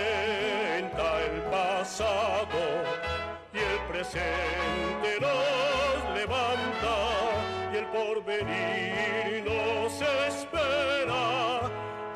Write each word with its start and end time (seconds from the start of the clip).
cuenta 0.00 1.22
el 1.24 1.42
pasado 1.50 2.60
y 3.52 3.58
el 3.58 3.78
presente 3.90 5.20
nos 5.20 6.14
levanta 6.14 6.96
y 7.72 7.76
el 7.76 7.86
porvenir 7.86 9.44
nos 9.44 9.92
espera 10.28 11.60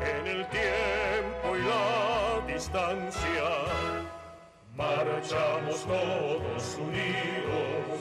en 0.01 0.27
el 0.27 0.47
tiempo 0.49 1.57
y 1.57 1.63
la 1.63 2.53
distancia. 2.53 3.49
Marchamos 4.75 5.85
todos 5.87 6.79
unidos 6.79 7.95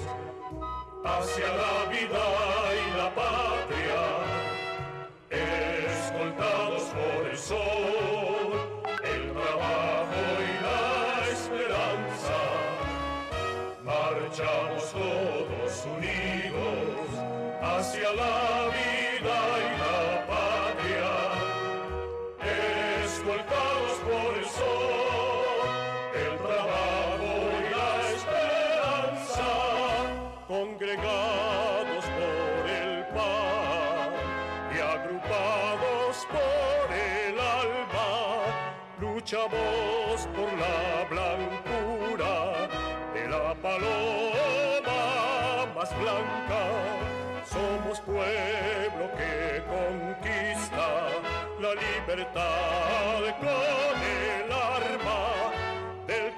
hacia 1.06 1.48
la 1.48 1.92
vida 1.92 2.26
y 2.82 2.98
la 2.98 3.14
patria 3.14 4.23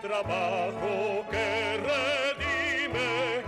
trabajo 0.07 1.25
que 1.31 1.79
redime 1.89 3.41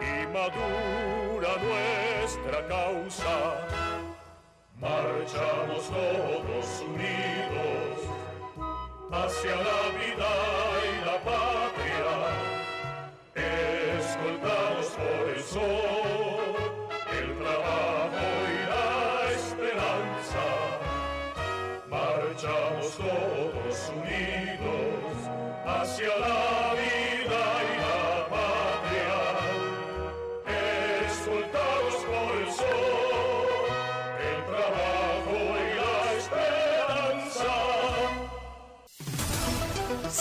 y 0.00 0.26
madura 0.28 1.50
nuestra 1.68 2.66
causa. 2.66 3.68
Marchamos 4.80 5.90
todos 5.90 6.82
unidos 6.88 7.96
hacia 9.12 9.56
la 9.56 9.82
vida 9.98 10.32
y 10.86 11.04
la 11.04 11.18
patria, 11.28 12.14
escoltados 13.98 14.86
por 14.96 15.28
el 15.28 15.42
sol. 15.42 16.27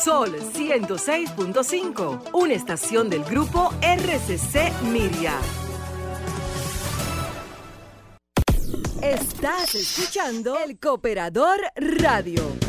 Sol 0.04 0.36
106.5, 0.54 2.30
una 2.34 2.54
estación 2.54 3.10
del 3.10 3.24
grupo 3.24 3.74
RCC 3.82 4.72
Miria. 4.84 5.34
Estás 9.02 9.74
escuchando 9.76 10.58
el 10.60 10.78
Cooperador 10.80 11.60
Radio. 11.76 12.67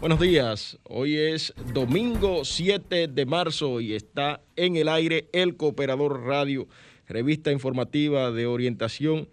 Buenos 0.00 0.20
días, 0.20 0.78
hoy 0.84 1.16
es 1.16 1.52
domingo 1.74 2.44
7 2.44 3.08
de 3.08 3.26
marzo 3.26 3.80
y 3.80 3.94
está 3.94 4.40
en 4.54 4.76
el 4.76 4.88
aire 4.88 5.28
el 5.32 5.56
Cooperador 5.56 6.22
Radio, 6.22 6.68
revista 7.08 7.50
informativa 7.50 8.30
de 8.30 8.46
orientación 8.46 9.28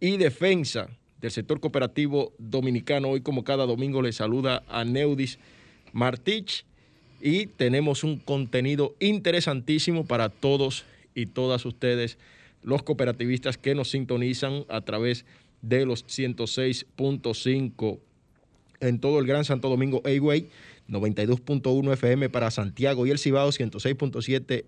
y 0.00 0.16
defensa 0.16 0.88
del 1.20 1.30
sector 1.30 1.60
cooperativo 1.60 2.32
dominicano. 2.38 3.10
Hoy 3.10 3.20
como 3.20 3.44
cada 3.44 3.66
domingo 3.66 4.02
le 4.02 4.10
saluda 4.10 4.64
a 4.66 4.84
Neudis 4.84 5.38
Martich 5.92 6.66
y 7.20 7.46
tenemos 7.46 8.02
un 8.02 8.18
contenido 8.18 8.96
interesantísimo 8.98 10.06
para 10.06 10.28
todos 10.28 10.84
y 11.14 11.26
todas 11.26 11.64
ustedes, 11.66 12.18
los 12.64 12.82
cooperativistas 12.82 13.58
que 13.58 13.76
nos 13.76 13.92
sintonizan 13.92 14.64
a 14.68 14.80
través 14.80 15.24
de 15.62 15.86
los 15.86 16.04
106.5 16.04 18.00
en 18.88 18.98
todo 19.00 19.18
el 19.18 19.26
Gran 19.26 19.44
Santo 19.44 19.68
Domingo 19.68 20.02
A-Way, 20.04 20.48
92.1 20.88 21.92
FM 21.92 22.28
para 22.28 22.50
Santiago 22.50 23.06
y 23.06 23.10
el 23.10 23.18
Cibao, 23.18 23.48
106.7 23.50 24.64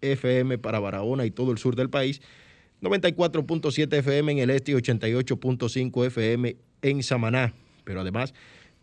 FM 0.00 0.58
para 0.58 0.80
Barahona 0.80 1.26
y 1.26 1.30
todo 1.30 1.52
el 1.52 1.58
sur 1.58 1.76
del 1.76 1.90
país, 1.90 2.20
94.7 2.82 3.92
FM 3.98 4.32
en 4.32 4.38
el 4.38 4.50
este 4.50 4.72
y 4.72 4.74
88.5 4.74 6.06
FM 6.06 6.56
en 6.82 7.02
Samaná. 7.02 7.52
Pero 7.84 8.00
además, 8.00 8.32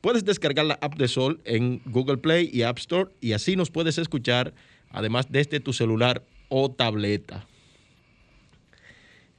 puedes 0.01 0.23
descargar 0.23 0.65
la 0.65 0.77
app 0.81 0.95
de 0.95 1.07
Sol 1.07 1.41
en 1.43 1.81
Google 1.85 2.17
Play 2.17 2.49
y 2.53 2.61
App 2.61 2.77
Store 2.77 3.11
y 3.21 3.33
así 3.33 3.55
nos 3.55 3.71
puedes 3.71 3.97
escuchar, 3.97 4.53
además 4.89 5.27
desde 5.29 5.59
tu 5.59 5.73
celular 5.73 6.23
o 6.49 6.69
tableta. 6.69 7.47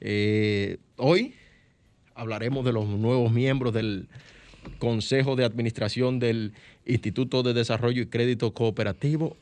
Eh, 0.01 0.77
hoy 0.97 1.33
hablaremos 2.15 2.65
de 2.65 2.73
los 2.73 2.87
nuevos 2.87 3.31
miembros 3.31 3.73
del 3.73 4.07
Consejo 4.77 5.35
de 5.35 5.45
Administración 5.45 6.19
del 6.19 6.53
Instituto 6.85 7.43
de 7.43 7.53
Desarrollo 7.53 8.01
y 8.01 8.07
Crédito 8.07 8.53
Cooperativo, 8.53 9.35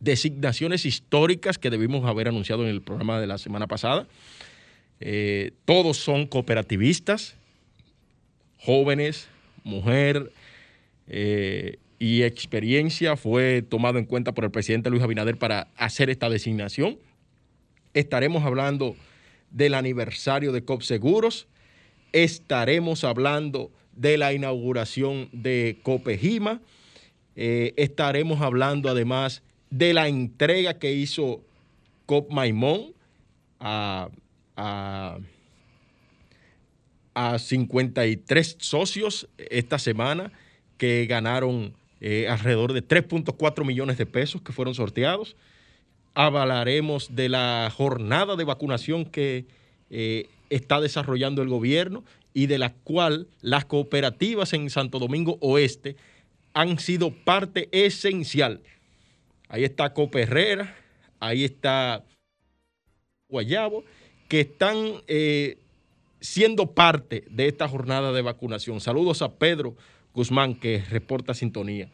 designaciones 0.00 0.86
históricas 0.86 1.58
que 1.58 1.70
debimos 1.70 2.06
haber 2.06 2.28
anunciado 2.28 2.62
en 2.62 2.70
el 2.70 2.82
programa 2.82 3.20
de 3.20 3.26
la 3.26 3.38
semana 3.38 3.66
pasada. 3.66 4.06
Eh, 5.00 5.52
todos 5.64 5.96
son 5.98 6.26
cooperativistas, 6.26 7.36
jóvenes, 8.58 9.28
mujer 9.64 10.32
eh, 11.06 11.78
y 11.98 12.22
experiencia 12.22 13.16
fue 13.16 13.62
tomado 13.62 13.98
en 13.98 14.06
cuenta 14.06 14.32
por 14.32 14.44
el 14.44 14.50
presidente 14.50 14.90
Luis 14.90 15.02
Abinader 15.02 15.36
para 15.36 15.68
hacer 15.76 16.10
esta 16.10 16.28
designación. 16.30 16.98
Estaremos 17.92 18.44
hablando 18.44 18.96
del 19.50 19.74
aniversario 19.74 20.52
de 20.52 20.64
COP 20.64 20.82
Seguros, 20.82 21.46
estaremos 22.12 23.04
hablando 23.04 23.70
de 24.00 24.16
la 24.16 24.32
inauguración 24.32 25.28
de 25.30 25.78
Copejima. 25.82 26.62
Eh, 27.36 27.74
estaremos 27.76 28.40
hablando 28.40 28.88
además 28.88 29.42
de 29.68 29.92
la 29.92 30.08
entrega 30.08 30.78
que 30.78 30.92
hizo 30.92 31.42
Cop 32.06 32.32
Maimón 32.32 32.94
a, 33.60 34.08
a, 34.56 35.18
53 37.38 38.56
socios 38.58 39.28
esta 39.36 39.78
semana 39.78 40.32
que 40.78 41.04
ganaron 41.06 41.74
eh, 42.00 42.26
alrededor 42.26 42.72
de 42.72 42.82
3.4 42.82 43.66
millones 43.66 43.98
de 43.98 44.06
pesos 44.06 44.40
que 44.40 44.52
fueron 44.52 44.74
sorteados. 44.74 45.36
Hablaremos 46.14 47.14
de 47.14 47.28
la 47.28 47.70
jornada 47.76 48.36
de 48.36 48.44
vacunación 48.44 49.04
que 49.04 49.44
eh, 49.90 50.28
está 50.48 50.80
desarrollando 50.80 51.42
el 51.42 51.50
gobierno 51.50 52.02
y 52.32 52.46
de 52.46 52.58
la 52.58 52.72
cual 52.72 53.28
las 53.40 53.64
cooperativas 53.64 54.52
en 54.52 54.70
Santo 54.70 54.98
Domingo 54.98 55.38
Oeste 55.40 55.96
han 56.52 56.78
sido 56.78 57.12
parte 57.12 57.68
esencial. 57.72 58.62
Ahí 59.48 59.64
está 59.64 59.92
Coperrera, 59.92 60.76
ahí 61.18 61.44
está 61.44 62.04
Guayabo, 63.28 63.84
que 64.28 64.40
están 64.40 65.02
eh, 65.08 65.58
siendo 66.20 66.72
parte 66.72 67.24
de 67.30 67.48
esta 67.48 67.68
jornada 67.68 68.12
de 68.12 68.22
vacunación. 68.22 68.80
Saludos 68.80 69.22
a 69.22 69.34
Pedro 69.34 69.76
Guzmán, 70.14 70.54
que 70.54 70.84
reporta 70.90 71.34
sintonía. 71.34 71.88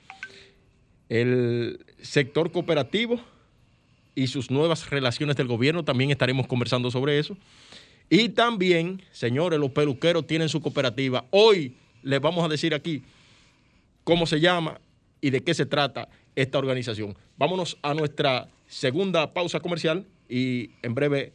El 1.09 1.85
sector 2.03 2.50
cooperativo 2.50 3.21
y 4.15 4.27
sus 4.27 4.50
nuevas 4.50 4.91
relaciones 4.91 5.37
del 5.37 5.47
gobierno, 5.47 5.85
también 5.85 6.11
estaremos 6.11 6.47
conversando 6.47 6.91
sobre 6.91 7.19
eso. 7.19 7.37
Y 8.08 8.29
también, 8.31 9.03
señores, 9.11 9.58
los 9.58 9.70
peluqueros 9.70 10.26
tienen 10.26 10.49
su 10.49 10.61
cooperativa. 10.61 11.25
Hoy 11.31 11.76
les 12.03 12.20
vamos 12.20 12.44
a 12.44 12.49
decir 12.49 12.75
aquí 12.75 13.03
cómo 14.05 14.26
se 14.26 14.38
llama 14.38 14.81
y 15.20 15.31
de 15.31 15.43
qué 15.43 15.55
se 15.55 15.67
trata 15.67 16.08
esta 16.37 16.58
organización. 16.58 17.17
Vámonos 17.37 17.79
a 17.82 17.94
nuestra 17.94 18.49
segunda 18.69 19.32
pausa 19.32 19.58
comercial 19.58 20.06
y 20.29 20.70
en 20.82 20.94
breve 20.94 21.32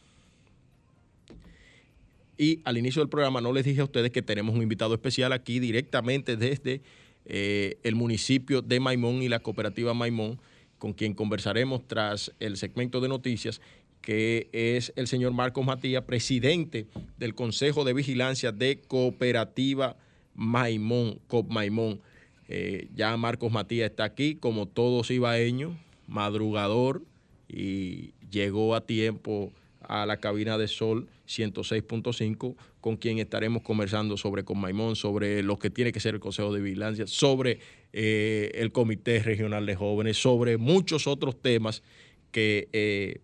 Y 2.40 2.62
al 2.64 2.78
inicio 2.78 3.02
del 3.02 3.10
programa 3.10 3.42
no 3.42 3.52
les 3.52 3.66
dije 3.66 3.82
a 3.82 3.84
ustedes 3.84 4.12
que 4.12 4.22
tenemos 4.22 4.56
un 4.56 4.62
invitado 4.62 4.94
especial 4.94 5.34
aquí 5.34 5.60
directamente 5.60 6.38
desde 6.38 6.82
eh, 7.26 7.78
el 7.84 7.96
municipio 7.96 8.62
de 8.62 8.80
Maimón 8.80 9.22
y 9.22 9.28
la 9.28 9.40
cooperativa 9.40 9.94
Maimón, 9.94 10.40
con 10.78 10.94
quien 10.94 11.14
conversaremos 11.14 11.86
tras 11.86 12.32
el 12.40 12.56
segmento 12.56 13.02
de 13.02 13.10
noticias, 13.10 13.60
que 14.00 14.48
es 14.54 14.94
el 14.96 15.08
señor 15.08 15.34
Marcos 15.34 15.66
Matías, 15.66 16.06
presidente 16.06 16.88
del 17.18 17.36
Consejo 17.36 17.84
de 17.84 17.92
Vigilancia 17.92 18.54
de 18.54 18.80
Cooperativa 18.88 19.98
Maimón, 20.34 21.20
COP 21.28 21.52
Maimón. 21.52 22.00
Eh, 22.48 22.88
ya 22.96 23.18
Marcos 23.18 23.52
Matías 23.52 23.90
está 23.90 24.06
aquí, 24.06 24.36
como 24.36 24.66
todos 24.66 25.12
ibaeños, 25.12 25.74
madrugador, 26.08 27.04
y 27.50 28.14
llegó 28.32 28.76
a 28.76 28.86
tiempo 28.86 29.52
a 29.82 30.06
la 30.06 30.18
cabina 30.22 30.58
de 30.58 30.70
Sol 30.70 31.10
106.5, 31.30 32.56
con 32.82 32.98
quien 32.98 33.20
estaremos 33.20 33.62
conversando 33.62 34.18
sobre 34.18 34.44
con 34.44 34.60
Maimón, 34.60 34.96
sobre 34.96 35.44
lo 35.44 35.60
que 35.60 35.70
tiene 35.70 35.92
que 35.92 36.00
ser 36.00 36.16
el 36.16 36.20
Consejo 36.20 36.52
de 36.52 36.60
Vigilancia, 36.60 37.06
sobre 37.06 37.60
eh, 37.94 38.52
el 38.56 38.72
Comité 38.72 39.20
Regional 39.20 39.66
de 39.66 39.76
Jóvenes, 39.76 40.18
sobre 40.18 40.58
muchos 40.58 41.06
otros 41.06 41.40
temas 41.40 41.84
que 42.32 42.68
eh, 42.74 43.22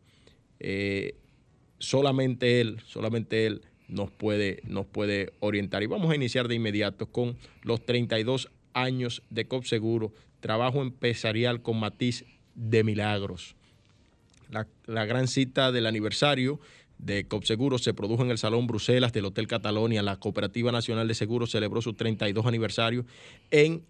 eh, 0.59 1.15
solamente 1.79 2.61
él, 2.61 2.79
solamente 2.85 3.47
él 3.47 3.63
nos 3.87 4.11
puede, 4.11 4.61
nos 4.65 4.85
puede 4.85 5.33
orientar. 5.39 5.81
Y 5.81 5.87
vamos 5.87 6.11
a 6.11 6.15
iniciar 6.15 6.47
de 6.47 6.55
inmediato 6.55 7.07
con 7.07 7.37
los 7.63 7.85
32 7.85 8.51
años 8.73 9.23
de 9.31 9.47
COP 9.47 9.65
Seguro, 9.65 10.13
trabajo 10.41 10.83
empresarial 10.83 11.63
con 11.63 11.79
matiz 11.79 12.23
de 12.53 12.83
Milagros. 12.83 13.55
La, 14.51 14.67
la 14.85 15.05
gran 15.05 15.27
cita 15.27 15.71
del 15.71 15.87
aniversario 15.87 16.59
de 16.97 17.27
COPSEGUROS 17.27 17.83
se 17.83 17.93
produjo 17.93 18.23
en 18.23 18.31
el 18.31 18.37
Salón 18.37 18.67
Bruselas 18.67 19.13
del 19.13 19.25
Hotel 19.25 19.47
Catalonia. 19.47 20.01
La 20.01 20.19
Cooperativa 20.19 20.71
Nacional 20.71 21.07
de 21.07 21.15
Seguros 21.15 21.51
celebró 21.51 21.81
su 21.81 21.93
32 21.93 22.45
aniversario 22.45 23.05
en 23.51 23.83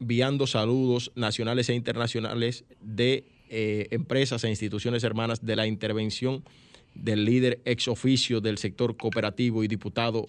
enviando 0.00 0.46
saludos 0.46 1.12
nacionales 1.14 1.68
e 1.68 1.74
internacionales 1.74 2.64
de 2.80 3.26
eh, 3.50 3.88
empresas 3.90 4.44
e 4.44 4.48
instituciones 4.48 5.04
hermanas 5.04 5.44
de 5.44 5.56
la 5.56 5.66
intervención 5.66 6.42
del 6.94 7.24
líder 7.24 7.60
ex 7.64 7.86
oficio 7.86 8.40
del 8.40 8.58
sector 8.58 8.96
cooperativo 8.96 9.62
y 9.62 9.68
diputado 9.68 10.26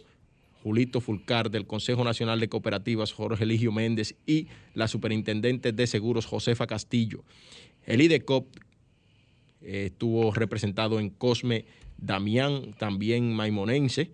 Julito 0.62 1.02
Fulcar 1.02 1.50
del 1.50 1.66
Consejo 1.66 2.04
Nacional 2.04 2.40
de 2.40 2.50
Cooperativas 2.50 3.14
Jorge 3.14 3.46
Eligio 3.46 3.72
Méndez 3.72 4.16
y 4.28 4.48
la 4.74 4.88
superintendente 4.88 5.72
de 5.72 5.88
seguros 5.88 6.26
Josefa 6.26 6.68
Castillo. 6.68 7.24
El 7.86 8.02
IDECOP 8.02 8.48
eh, 9.62 9.88
estuvo 9.92 10.32
representado 10.34 11.00
en 11.00 11.10
Cosme 11.10 11.66
Damián, 11.98 12.74
también 12.78 13.34
maimonense, 13.34 14.12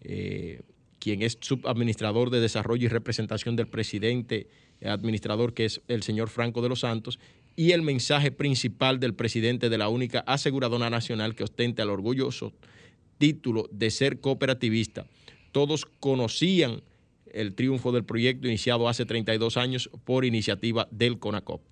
eh, 0.00 0.62
quien 0.98 1.22
es 1.22 1.38
subadministrador 1.40 2.30
de 2.30 2.40
desarrollo 2.40 2.86
y 2.86 2.88
representación 2.88 3.56
del 3.56 3.68
presidente 3.68 4.48
administrador, 4.82 5.54
que 5.54 5.64
es 5.64 5.80
el 5.88 6.02
señor 6.02 6.28
Franco 6.28 6.60
de 6.60 6.68
los 6.68 6.80
Santos, 6.80 7.18
y 7.56 7.72
el 7.72 7.82
mensaje 7.82 8.30
principal 8.30 9.00
del 9.00 9.14
presidente 9.14 9.70
de 9.70 9.78
la 9.78 9.88
única 9.88 10.20
aseguradora 10.20 10.90
nacional 10.90 11.34
que 11.34 11.44
ostenta 11.44 11.82
el 11.82 11.90
orgulloso 11.90 12.52
título 13.18 13.68
de 13.72 13.90
ser 13.90 14.20
cooperativista. 14.20 15.06
Todos 15.52 15.86
conocían 15.86 16.82
el 17.32 17.54
triunfo 17.54 17.92
del 17.92 18.04
proyecto 18.04 18.46
iniciado 18.46 18.88
hace 18.88 19.06
32 19.06 19.56
años 19.56 19.90
por 20.04 20.24
iniciativa 20.24 20.86
del 20.90 21.18
CONACOP. 21.18 21.62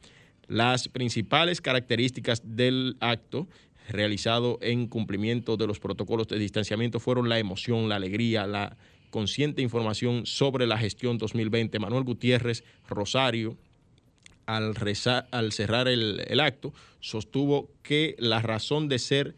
Las 0.49 0.89
principales 0.89 1.61
características 1.61 2.43
del 2.45 2.97
acto 3.01 3.49
realizado 3.89 4.59
en 4.63 4.87
cumplimiento 4.87 5.57
de 5.57 5.67
los 5.67 5.79
protocolos 5.79 6.29
de 6.29 6.39
distanciamiento 6.39 7.01
fueron 7.01 7.29
la 7.29 7.39
emoción, 7.39 7.89
la 7.89 7.97
alegría, 7.97 8.47
la 8.47 8.77
consciente 9.11 9.63
información 9.63 10.27
sobre 10.27 10.67
la 10.67 10.79
gestión 10.79 11.19
2020. 11.19 11.79
Manuel 11.79 12.05
Gutiérrez 12.05 12.65
Rosario, 12.89 13.57
al, 14.47 14.75
cerrar 15.53 15.89
el, 15.89 16.23
el, 16.27 16.41
acto, 16.41 16.73
sostuvo 17.01 17.71
que 17.83 18.17
la 18.19 18.41
razón 18.41 18.89
de 18.89 18.99
ser 18.99 19.35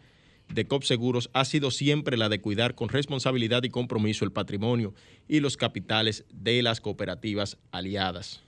de 0.49 0.67
COP 0.67 0.85
Seguros 0.85 1.29
ha 1.33 1.45
sido 1.45 1.71
siempre 1.71 2.17
la 2.17 2.29
de 2.29 2.41
cuidar 2.41 2.75
con 2.75 2.89
responsabilidad 2.89 3.65
y 3.65 3.69
compromiso 3.69 4.25
el 4.25 4.33
patrimonio 4.33 4.95
y 5.29 5.41
los 5.41 5.57
capitales 5.57 6.25
de 6.33 6.63
las 6.63 6.81
cooperativas 6.81 7.59
aliadas. 7.73 8.46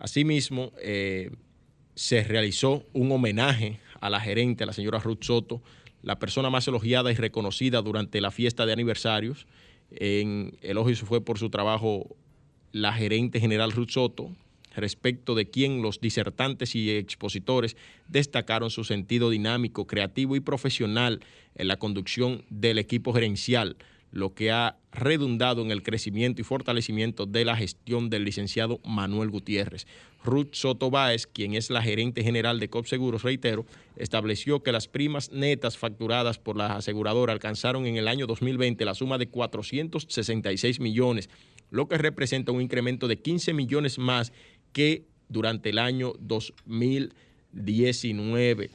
Asimismo, 0.00 0.72
eh, 0.80 1.30
se 1.94 2.24
realizó 2.24 2.86
un 2.94 3.12
homenaje 3.12 3.80
a 4.00 4.08
la 4.08 4.18
gerente, 4.18 4.64
a 4.64 4.66
la 4.66 4.72
señora 4.72 4.98
Ruth 4.98 5.22
Soto, 5.22 5.62
la 6.02 6.18
persona 6.18 6.48
más 6.48 6.66
elogiada 6.66 7.12
y 7.12 7.16
reconocida 7.16 7.82
durante 7.82 8.22
la 8.22 8.30
fiesta 8.30 8.64
de 8.64 8.72
aniversarios, 8.72 9.46
en 9.90 10.56
elogio 10.62 10.96
fue 10.96 11.22
por 11.22 11.38
su 11.38 11.50
trabajo 11.50 12.16
la 12.72 12.94
gerente 12.94 13.40
general 13.40 13.72
Ruth 13.72 13.90
Soto, 13.90 14.30
respecto 14.74 15.34
de 15.34 15.50
quien 15.50 15.82
los 15.82 16.00
disertantes 16.00 16.74
y 16.74 16.90
expositores 16.92 17.76
destacaron 18.08 18.70
su 18.70 18.84
sentido 18.84 19.28
dinámico, 19.28 19.86
creativo 19.86 20.34
y 20.34 20.40
profesional 20.40 21.20
en 21.56 21.68
la 21.68 21.78
conducción 21.78 22.44
del 22.48 22.78
equipo 22.78 23.12
gerencial, 23.12 23.76
lo 24.10 24.34
que 24.34 24.50
ha 24.50 24.76
redundado 24.92 25.62
en 25.62 25.70
el 25.70 25.82
crecimiento 25.82 26.40
y 26.40 26.44
fortalecimiento 26.44 27.26
de 27.26 27.44
la 27.44 27.56
gestión 27.56 28.08
del 28.10 28.24
licenciado 28.24 28.80
Manuel 28.84 29.30
Gutiérrez. 29.30 29.86
Ruth 30.24 30.52
Soto 30.52 30.90
Báez, 30.90 31.26
quien 31.26 31.54
es 31.54 31.70
la 31.70 31.82
gerente 31.82 32.22
general 32.22 32.60
de 32.60 32.68
COP 32.68 32.84
Seguros, 32.86 33.22
reitero, 33.22 33.64
estableció 33.96 34.62
que 34.62 34.72
las 34.72 34.88
primas 34.88 35.30
netas 35.30 35.78
facturadas 35.78 36.38
por 36.38 36.56
la 36.56 36.76
aseguradora 36.76 37.32
alcanzaron 37.32 37.86
en 37.86 37.96
el 37.96 38.08
año 38.08 38.26
2020 38.26 38.84
la 38.84 38.94
suma 38.94 39.16
de 39.16 39.28
466 39.28 40.80
millones, 40.80 41.30
lo 41.70 41.88
que 41.88 41.96
representa 41.98 42.52
un 42.52 42.60
incremento 42.60 43.08
de 43.08 43.18
15 43.18 43.54
millones 43.54 43.98
más 43.98 44.32
que 44.72 45.06
durante 45.28 45.70
el 45.70 45.78
año 45.78 46.12
2019. 46.18 48.70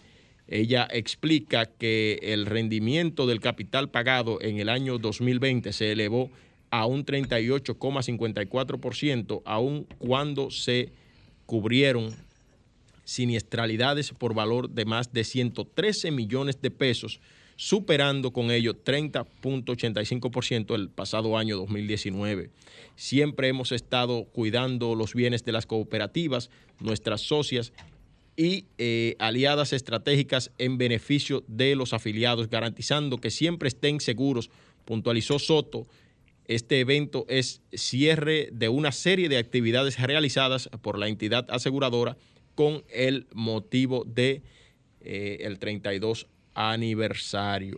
Ella 0.48 0.88
explica 0.92 1.66
que 1.66 2.20
el 2.22 2.46
rendimiento 2.46 3.26
del 3.26 3.40
capital 3.40 3.90
pagado 3.90 4.40
en 4.42 4.60
el 4.60 4.70
año 4.70 5.00
2020 5.00 5.74
se 5.74 5.92
elevó 5.92 6.30
a 6.70 6.86
un 6.86 7.04
38,54%, 7.06 9.42
aun 9.46 9.88
cuando 9.98 10.52
se 10.52 10.94
cubrieron 11.46 12.14
siniestralidades 13.06 14.12
por 14.12 14.34
valor 14.34 14.70
de 14.70 14.84
más 14.86 15.14
de 15.14 15.24
113 15.24 16.12
millones 16.12 16.62
de 16.62 16.72
pesos, 16.72 17.22
superando 17.56 18.34
con 18.34 18.52
ello 18.52 18.84
30.85% 18.84 20.76
el 20.76 20.90
pasado 20.90 21.38
año 21.38 21.56
2019. 21.58 22.50
Siempre 22.96 23.48
hemos 23.48 23.72
estado 23.72 24.26
cuidando 24.26 24.96
los 24.96 25.14
bienes 25.14 25.46
de 25.46 25.54
las 25.54 25.66
cooperativas, 25.66 26.50
nuestras 26.80 27.22
socias 27.22 27.72
y 28.38 28.66
eh, 28.78 29.16
aliadas 29.20 29.74
estratégicas 29.74 30.52
en 30.58 30.78
beneficio 30.78 31.44
de 31.48 31.76
los 31.76 31.94
afiliados, 31.94 32.50
garantizando 32.50 33.18
que 33.18 33.32
siempre 33.32 33.68
estén 33.70 34.00
seguros, 34.00 34.50
puntualizó 34.84 35.40
Soto. 35.40 35.88
Este 36.46 36.80
evento 36.80 37.26
es 37.28 37.62
cierre 37.74 38.50
de 38.52 38.70
una 38.70 38.92
serie 38.92 39.30
de 39.30 39.38
actividades 39.38 40.00
realizadas 40.00 40.70
por 40.82 41.00
la 41.00 41.08
entidad 41.08 41.50
aseguradora 41.50 42.18
con 42.54 42.84
el 42.90 43.28
motivo 43.34 44.04
de 44.06 44.44
eh, 45.02 45.38
el 45.42 45.58
32 45.58 46.28
aniversario. 46.54 47.78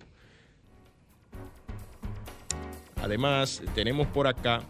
Además, 2.98 3.62
tenemos 3.76 4.08
por 4.08 4.28
acá 4.28 4.64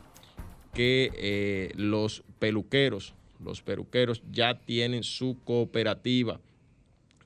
que 0.74 1.12
eh, 1.16 1.72
los 1.76 2.24
peluqueros 2.40 3.16
los 3.44 3.62
peruqueros 3.62 4.22
ya 4.32 4.60
tienen 4.60 5.04
su 5.04 5.38
cooperativa 5.44 6.40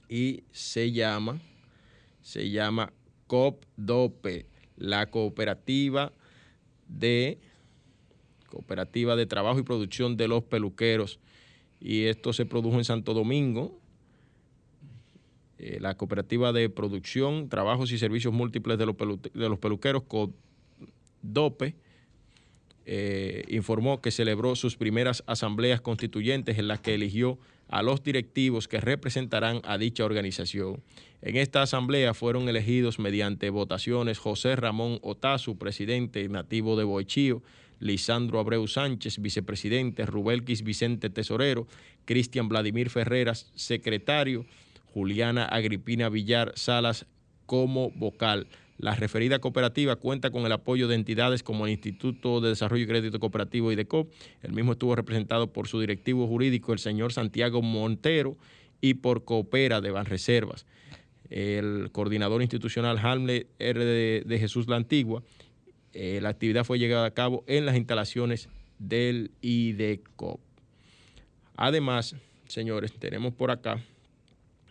y 0.10 0.44
se 0.52 0.92
llama, 0.92 1.40
se 2.22 2.50
llama 2.50 2.92
COPDOPE, 3.28 4.46
la 4.78 5.10
cooperativa 5.10 6.12
de 6.88 7.40
cooperativa 8.50 9.16
de 9.16 9.26
trabajo 9.26 9.60
y 9.60 9.64
producción 9.64 10.18
de 10.18 10.28
los 10.28 10.44
peluqueros. 10.44 11.20
Y 11.80 12.04
esto 12.04 12.34
se 12.34 12.46
produjo 12.46 12.78
en 12.78 12.84
Santo 12.84 13.14
Domingo. 13.14 13.80
Eh, 15.58 15.78
la 15.80 15.96
cooperativa 15.96 16.52
de 16.52 16.70
producción, 16.70 17.48
trabajos 17.48 17.92
y 17.92 17.98
servicios 17.98 18.34
múltiples 18.34 18.78
de 18.78 18.86
los, 18.86 18.96
de 18.98 19.50
los 19.50 19.60
peluqueros, 19.60 20.04
COPDOPE, 20.04 21.76
eh, 22.86 23.44
informó 23.50 24.02
que 24.02 24.12
celebró 24.12 24.56
sus 24.56 24.76
primeras 24.76 25.24
asambleas 25.28 25.82
constituyentes 25.82 26.58
en 26.58 26.68
las 26.68 26.82
que 26.82 26.96
eligió 26.96 27.38
a 27.68 27.84
los 27.84 28.04
directivos 28.04 28.68
que 28.68 28.82
representarán 28.82 29.62
a 29.64 29.78
dicha 29.78 30.04
organización. 30.04 30.82
En 31.22 31.38
esta 31.38 31.62
asamblea 31.62 32.14
fueron 32.14 32.50
elegidos 32.50 33.00
mediante 33.00 33.50
votaciones 33.50 34.18
José 34.18 34.56
Ramón 34.56 35.00
Otazu, 35.02 35.58
presidente 35.58 36.28
nativo 36.28 36.76
de 36.76 36.84
Boichío, 36.84 37.42
Lisandro 37.80 38.40
Abreu 38.40 38.68
Sánchez, 38.68 39.20
vicepresidente, 39.20 40.06
Rubelquis 40.06 40.64
Vicente 40.64 41.10
Tesorero, 41.10 41.68
Cristian 42.06 42.50
Vladimir 42.50 42.90
Ferreras, 42.90 43.52
secretario, 43.56 44.46
Juliana 44.94 45.46
Agripina 45.46 46.10
Villar 46.10 46.54
Salas 46.56 47.06
como 47.46 47.92
vocal. 47.92 48.48
La 48.82 48.96
referida 48.96 49.38
cooperativa 49.38 49.96
cuenta 49.96 50.32
con 50.32 50.44
el 50.48 50.52
apoyo 50.52 50.88
de 50.88 50.96
entidades 50.96 51.44
como 51.44 51.68
el 51.68 51.72
Instituto 51.72 52.42
de 52.42 52.50
Desarrollo 52.50 52.84
y 52.84 52.88
Crédito 52.88 53.20
Cooperativo 53.20 53.72
IDECOP. 53.72 54.12
El 54.42 54.54
mismo 54.54 54.72
estuvo 54.72 54.96
representado 54.96 55.54
por 55.54 55.68
su 55.68 55.80
directivo 55.80 56.26
jurídico, 56.26 56.74
el 56.74 56.80
señor 56.80 57.14
Santiago 57.14 57.62
Montero, 57.62 58.38
y 58.82 58.96
por 58.96 59.24
Coopera 59.24 59.82
de 59.82 59.92
Banreservas. 59.92 60.66
El 61.30 61.90
coordinador 61.92 62.42
institucional 62.42 62.98
Hamlet 62.98 63.48
R. 63.60 63.86
de, 64.26 64.40
Jesús 64.40 64.68
la 64.68 64.78
Antigua. 64.78 65.22
Eh, 65.94 66.18
la 66.20 66.30
actividad 66.30 66.64
fue 66.64 66.80
llevada 66.80 67.06
a 67.06 67.14
cabo 67.14 67.44
en 67.46 67.68
las 67.68 67.76
instalaciones 67.76 68.50
del 68.80 69.30
IDECOP. 69.42 70.42
Además, 71.56 72.16
señores, 72.48 72.94
tenemos 72.94 73.32
por 73.36 73.52
acá 73.52 73.80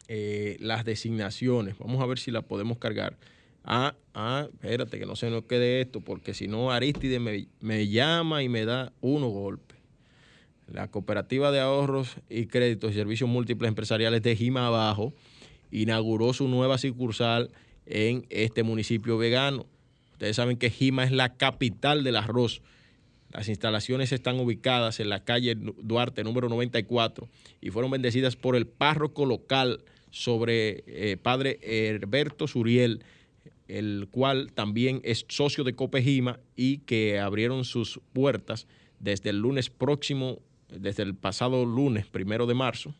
eh, 0.09 0.57
las 0.59 0.85
designaciones. 0.85 1.79
Vamos 1.79 2.03
a 2.03 2.07
ver 2.07 2.19
si 2.19 2.33
las 2.33 2.43
podemos 2.43 2.79
cargar 2.79 3.17
Ah, 3.65 3.95
ah, 4.15 4.49
espérate, 4.51 4.99
que 4.99 5.07
no 5.07 5.17
se 5.17 5.31
nos 5.31 5.45
quede 5.45 5.81
esto, 5.81 6.01
porque 6.01 6.35
si 6.35 6.49
no 6.49 6.71
Aristide 6.71 7.19
me, 7.19 7.89
llama 7.89 8.43
y 8.43 8.49
me 8.49 8.65
da 8.65 8.93
uno 9.01 9.29
golpe. 9.29 9.75
La 10.67 10.89
Cooperativa 10.89 11.51
de 11.51 11.61
Ahorros 11.61 12.17
y 12.29 12.47
Créditos 12.47 12.93
y 12.93 12.95
Servicios 12.95 13.29
Múltiples 13.29 13.69
Empresariales 13.69 14.23
de 14.23 14.37
Jima 14.37 14.67
Abajo 14.67 15.13
inauguró 15.71 16.33
su 16.33 16.49
nueva 16.49 16.79
sucursal 16.79 17.51
en 17.87 18.25
este 18.31 18.63
municipio 18.63 19.19
vegano. 19.19 19.67
Ustedes 20.13 20.37
saben 20.37 20.57
que 20.57 20.71
Jima 20.71 21.05
es 21.05 21.13
la 21.13 21.37
capital 21.37 22.05
del 22.05 22.17
arroz 22.17 22.63
Las 23.33 23.49
instalaciones 23.49 24.13
están 24.13 24.39
ubicadas 24.39 25.01
en 25.01 25.09
la 25.09 25.25
calle 25.25 25.57
Duarte 25.57 26.25
número 26.25 26.49
94 26.49 27.29
y 27.61 27.71
fueron 27.71 27.91
bendecidas 27.91 28.37
por 28.37 28.55
el 28.55 28.67
párroco 28.67 29.27
local 29.27 29.83
sobre 30.11 30.85
eh, 30.87 31.17
padre 31.17 31.59
Herberto 31.63 32.47
Suriel, 32.47 33.03
el 33.71 34.09
cual 34.11 34.53
también 34.53 35.01
es 35.05 35.25
socio 35.29 35.65
de 35.65 35.75
Copejima 35.75 36.41
y 36.57 36.79
que 36.79 37.21
abrieron 37.21 37.65
sus 37.65 38.01
puertas 38.13 38.67
desde 38.99 39.31
el 39.31 39.39
lunes 39.39 39.71
próximo, 39.71 40.41
desde 40.69 41.03
el 41.03 41.15
pasado 41.15 41.65
lunes, 41.65 42.07
primero 42.07 42.47
de 42.47 42.55
marzo, 42.55 42.95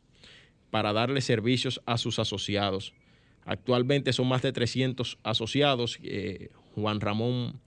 para 0.71 0.93
darle 0.93 1.21
servicios 1.21 1.81
a 1.87 1.99
sus 1.99 2.19
asociados. 2.19 2.93
Actualmente 3.45 4.13
son 4.13 4.29
más 4.29 4.43
de 4.43 4.53
300 4.53 5.19
asociados. 5.23 5.99
Eh, 6.03 6.51
Juan 6.75 7.01
Ramón 7.01 7.61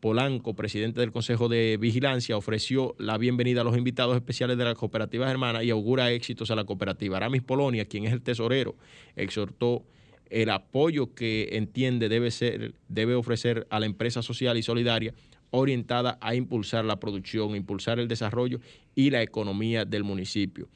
Polanco, 0.00 0.54
presidente 0.54 1.00
del 1.00 1.12
Consejo 1.12 1.48
de 1.48 1.76
Vigilancia, 1.78 2.36
ofreció 2.36 2.94
la 2.98 3.18
bienvenida 3.18 3.60
a 3.60 3.64
los 3.64 3.76
invitados 3.76 4.16
especiales 4.16 4.56
de 4.58 4.64
las 4.64 4.74
cooperativas 4.74 5.30
hermanas 5.30 5.62
y 5.64 5.70
augura 5.70 6.10
éxitos 6.10 6.50
a 6.50 6.56
la 6.56 6.64
cooperativa. 6.64 7.16
Aramis 7.16 7.42
Polonia, 7.42 7.84
quien 7.84 8.04
es 8.06 8.12
el 8.12 8.22
tesorero, 8.22 8.76
exhortó 9.16 9.84
el 10.30 10.50
apoyo 10.50 11.14
que 11.14 11.50
entiende 11.52 12.08
debe, 12.08 12.30
ser, 12.30 12.74
debe 12.88 13.14
ofrecer 13.14 13.66
a 13.68 13.80
la 13.80 13.86
empresa 13.86 14.22
social 14.22 14.56
y 14.56 14.62
solidaria 14.62 15.12
orientada 15.50 16.16
a 16.20 16.34
impulsar 16.34 16.84
la 16.84 17.00
producción, 17.00 17.56
impulsar 17.56 17.98
el 17.98 18.08
desarrollo 18.08 18.60
y 18.94 19.10
la 19.10 19.22
economía 19.22 19.84
del 19.84 20.04
municipio. 20.04 20.68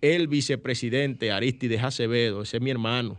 El 0.00 0.28
vicepresidente 0.28 1.30
Aristides 1.30 1.82
Acevedo, 1.82 2.42
ese 2.42 2.56
es 2.56 2.62
mi 2.62 2.70
hermano, 2.70 3.18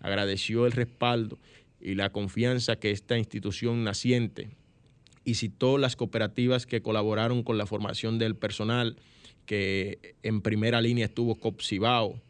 agradeció 0.00 0.66
el 0.66 0.72
respaldo 0.72 1.38
y 1.80 1.94
la 1.94 2.10
confianza 2.10 2.76
que 2.76 2.90
esta 2.90 3.18
institución 3.18 3.84
naciente 3.84 4.50
y 5.24 5.34
citó 5.34 5.76
las 5.78 5.96
cooperativas 5.96 6.66
que 6.66 6.82
colaboraron 6.82 7.42
con 7.42 7.58
la 7.58 7.66
formación 7.66 8.18
del 8.18 8.36
personal, 8.36 8.96
que 9.44 10.14
en 10.22 10.40
primera 10.40 10.80
línea 10.80 11.06
estuvo 11.06 11.34
Copsibao, 11.34 12.20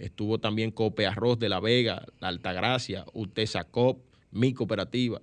estuvo 0.00 0.38
también 0.38 0.70
Cope 0.70 1.06
Arroz 1.06 1.38
de 1.38 1.48
La 1.48 1.60
Vega, 1.60 2.06
La 2.20 2.28
Altagracia, 2.28 3.04
Utesa 3.12 3.64
Cop, 3.64 4.02
mi 4.30 4.52
cooperativa, 4.52 5.20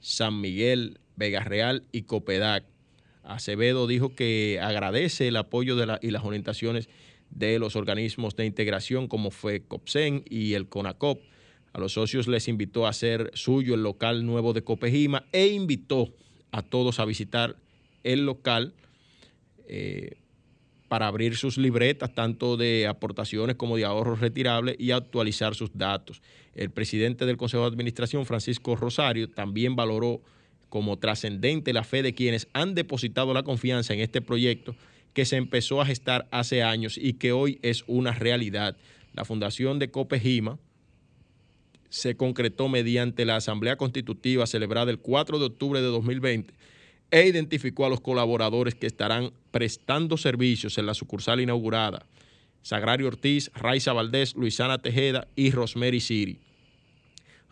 San 0.00 0.40
Miguel, 0.40 0.98
Vega 1.16 1.40
Real 1.40 1.84
y 1.92 2.02
Copedac. 2.02 2.64
Acevedo 3.22 3.86
dijo 3.86 4.14
que 4.14 4.60
agradece 4.62 5.28
el 5.28 5.36
apoyo 5.36 5.76
de 5.76 5.98
y 6.02 6.10
las 6.10 6.24
orientaciones 6.24 6.88
de 7.30 7.58
los 7.58 7.74
organismos 7.74 8.36
de 8.36 8.46
integración 8.46 9.08
como 9.08 9.30
fue 9.30 9.62
COPSEN 9.62 10.24
y 10.28 10.54
el 10.54 10.68
CONACOP. 10.68 11.20
A 11.72 11.80
los 11.80 11.94
socios 11.94 12.28
les 12.28 12.46
invitó 12.46 12.86
a 12.86 12.90
hacer 12.90 13.30
suyo 13.34 13.74
el 13.74 13.82
local 13.82 14.24
nuevo 14.24 14.52
de 14.52 14.62
Copejima 14.62 15.24
e 15.32 15.48
invitó 15.48 16.14
a 16.52 16.62
todos 16.62 17.00
a 17.00 17.04
visitar 17.04 17.56
el 18.04 18.26
local 18.26 18.74
eh, 19.66 20.18
para 20.88 21.06
abrir 21.06 21.36
sus 21.36 21.58
libretas, 21.58 22.14
tanto 22.14 22.56
de 22.56 22.86
aportaciones 22.86 23.56
como 23.56 23.76
de 23.76 23.84
ahorros 23.84 24.20
retirables, 24.20 24.76
y 24.78 24.90
actualizar 24.90 25.54
sus 25.54 25.76
datos. 25.76 26.22
El 26.54 26.70
presidente 26.70 27.26
del 27.26 27.36
Consejo 27.36 27.62
de 27.62 27.68
Administración, 27.68 28.26
Francisco 28.26 28.76
Rosario, 28.76 29.30
también 29.30 29.76
valoró 29.76 30.20
como 30.68 30.98
trascendente 30.98 31.72
la 31.72 31.84
fe 31.84 32.02
de 32.02 32.14
quienes 32.14 32.48
han 32.52 32.74
depositado 32.74 33.32
la 33.32 33.42
confianza 33.42 33.94
en 33.94 34.00
este 34.00 34.20
proyecto 34.20 34.74
que 35.12 35.24
se 35.24 35.36
empezó 35.36 35.80
a 35.80 35.86
gestar 35.86 36.26
hace 36.30 36.62
años 36.62 36.98
y 36.98 37.14
que 37.14 37.32
hoy 37.32 37.58
es 37.62 37.84
una 37.86 38.12
realidad. 38.12 38.76
La 39.12 39.24
fundación 39.24 39.78
de 39.78 39.90
Copejima, 39.90 40.58
se 41.94 42.16
concretó 42.16 42.68
mediante 42.68 43.24
la 43.24 43.36
Asamblea 43.36 43.76
Constitutiva 43.76 44.48
celebrada 44.48 44.90
el 44.90 44.98
4 44.98 45.38
de 45.38 45.44
octubre 45.44 45.80
de 45.80 45.86
2020 45.86 46.52
e 47.12 47.28
identificó 47.28 47.86
a 47.86 47.88
los 47.88 48.00
colaboradores 48.00 48.74
que 48.74 48.88
estarán 48.88 49.30
prestando 49.54 50.16
servicios 50.16 50.78
en 50.78 50.86
la 50.86 50.94
sucursal 50.94 51.40
inaugurada, 51.40 52.06
Sagrario 52.62 53.06
Ortiz, 53.06 53.52
Raiza 53.54 53.92
Valdés, 53.92 54.34
Luisana 54.34 54.78
Tejeda 54.82 55.28
y 55.36 55.52
Rosemary 55.52 56.00
Siri. 56.00 56.40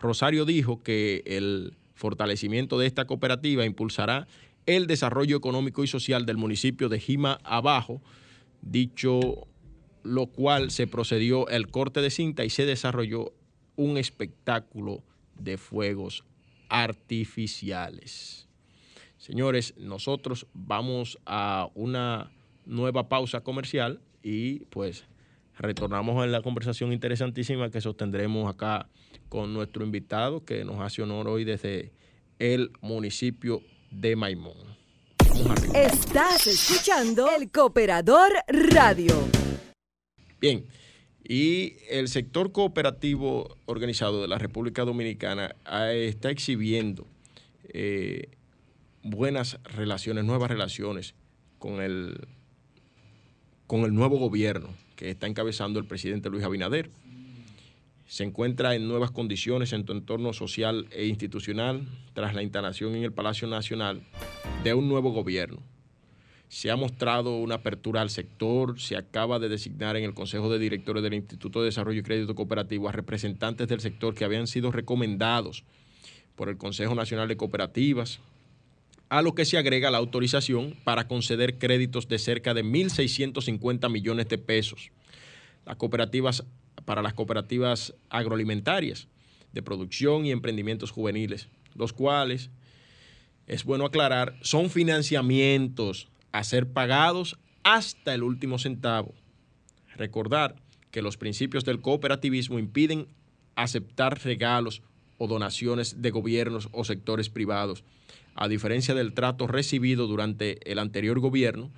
Rosario 0.00 0.44
dijo 0.44 0.82
que 0.82 1.22
el 1.26 1.74
fortalecimiento 1.94 2.76
de 2.76 2.88
esta 2.88 3.04
cooperativa 3.04 3.64
impulsará 3.64 4.26
el 4.66 4.88
desarrollo 4.88 5.36
económico 5.36 5.84
y 5.84 5.86
social 5.86 6.26
del 6.26 6.38
municipio 6.38 6.88
de 6.88 6.98
Jima 6.98 7.38
Abajo, 7.44 8.02
dicho 8.62 9.46
lo 10.02 10.26
cual 10.26 10.72
se 10.72 10.88
procedió 10.88 11.46
el 11.50 11.68
corte 11.68 12.00
de 12.00 12.10
cinta 12.10 12.44
y 12.44 12.50
se 12.50 12.66
desarrolló 12.66 13.32
un 13.76 13.96
espectáculo 13.96 15.04
de 15.36 15.56
fuegos 15.56 16.24
artificiales. 16.68 18.48
Señores, 19.22 19.74
nosotros 19.76 20.48
vamos 20.52 21.16
a 21.26 21.68
una 21.76 22.32
nueva 22.66 23.08
pausa 23.08 23.40
comercial 23.42 24.00
y 24.20 24.64
pues 24.64 25.04
retornamos 25.56 26.24
en 26.24 26.32
la 26.32 26.42
conversación 26.42 26.92
interesantísima 26.92 27.70
que 27.70 27.80
sostendremos 27.80 28.52
acá 28.52 28.88
con 29.28 29.54
nuestro 29.54 29.84
invitado 29.84 30.44
que 30.44 30.64
nos 30.64 30.80
hace 30.80 31.02
honor 31.02 31.28
hoy 31.28 31.44
desde 31.44 31.92
el 32.40 32.72
municipio 32.80 33.62
de 33.92 34.16
Maimón. 34.16 34.56
Estás 35.72 36.48
escuchando 36.48 37.28
el 37.30 37.52
Cooperador 37.52 38.32
Radio. 38.48 39.14
Bien, 40.40 40.64
y 41.22 41.74
el 41.88 42.08
sector 42.08 42.50
cooperativo 42.50 43.56
organizado 43.66 44.20
de 44.20 44.26
la 44.26 44.38
República 44.38 44.84
Dominicana 44.84 45.54
ah, 45.64 45.92
está 45.92 46.30
exhibiendo 46.30 47.06
eh, 47.72 48.28
buenas 49.02 49.58
relaciones, 49.64 50.24
nuevas 50.24 50.50
relaciones 50.50 51.14
con 51.58 51.80
el, 51.82 52.26
con 53.66 53.80
el 53.82 53.94
nuevo 53.94 54.18
gobierno 54.18 54.68
que 54.96 55.10
está 55.10 55.26
encabezando 55.26 55.78
el 55.78 55.86
presidente 55.86 56.30
Luis 56.30 56.44
Abinader. 56.44 56.90
Se 58.06 58.24
encuentra 58.24 58.74
en 58.74 58.88
nuevas 58.88 59.10
condiciones 59.10 59.72
en 59.72 59.84
tu 59.84 59.92
entorno 59.92 60.32
social 60.32 60.86
e 60.90 61.06
institucional 61.06 61.88
tras 62.12 62.34
la 62.34 62.42
instalación 62.42 62.94
en 62.94 63.04
el 63.04 63.12
Palacio 63.12 63.48
Nacional 63.48 64.02
de 64.64 64.74
un 64.74 64.88
nuevo 64.88 65.12
gobierno 65.12 65.62
se 66.52 66.70
ha 66.70 66.76
mostrado 66.76 67.38
una 67.38 67.54
apertura 67.54 68.02
al 68.02 68.10
sector, 68.10 68.78
se 68.78 68.94
acaba 68.94 69.38
de 69.38 69.48
designar 69.48 69.96
en 69.96 70.04
el 70.04 70.12
Consejo 70.12 70.50
de 70.52 70.58
Directores 70.58 71.02
del 71.02 71.14
Instituto 71.14 71.60
de 71.60 71.64
Desarrollo 71.64 72.00
y 72.00 72.02
Crédito 72.02 72.34
Cooperativo 72.34 72.90
a 72.90 72.92
representantes 72.92 73.68
del 73.68 73.80
sector 73.80 74.14
que 74.14 74.26
habían 74.26 74.46
sido 74.46 74.70
recomendados 74.70 75.64
por 76.36 76.50
el 76.50 76.58
Consejo 76.58 76.94
Nacional 76.94 77.26
de 77.28 77.38
Cooperativas, 77.38 78.20
a 79.12 79.20
lo 79.20 79.34
que 79.34 79.44
se 79.44 79.58
agrega 79.58 79.90
la 79.90 79.98
autorización 79.98 80.74
para 80.84 81.06
conceder 81.06 81.58
créditos 81.58 82.08
de 82.08 82.18
cerca 82.18 82.54
de 82.54 82.64
1.650 82.64 83.90
millones 83.90 84.26
de 84.30 84.38
pesos. 84.38 84.90
Las 85.66 85.76
cooperativas, 85.76 86.44
para 86.86 87.02
las 87.02 87.12
cooperativas 87.12 87.94
agroalimentarias 88.08 89.08
de 89.52 89.60
producción 89.60 90.24
y 90.24 90.30
emprendimientos 90.30 90.92
juveniles, 90.92 91.48
los 91.74 91.92
cuales, 91.92 92.48
es 93.46 93.64
bueno 93.64 93.84
aclarar, 93.84 94.38
son 94.40 94.70
financiamientos 94.70 96.08
a 96.32 96.42
ser 96.42 96.72
pagados 96.72 97.36
hasta 97.64 98.14
el 98.14 98.22
último 98.22 98.58
centavo. 98.58 99.12
Recordar 99.94 100.56
que 100.90 101.02
los 101.02 101.18
principios 101.18 101.66
del 101.66 101.82
cooperativismo 101.82 102.58
impiden 102.58 103.08
aceptar 103.56 104.24
regalos 104.24 104.80
o 105.18 105.26
donaciones 105.26 106.00
de 106.00 106.10
gobiernos 106.10 106.70
o 106.72 106.82
sectores 106.84 107.28
privados, 107.28 107.84
a 108.34 108.48
diferencia 108.48 108.94
del 108.94 109.12
trato 109.12 109.46
recibido 109.46 110.06
durante 110.06 110.70
el 110.70 110.78
anterior 110.78 111.20
gobierno, 111.20 111.70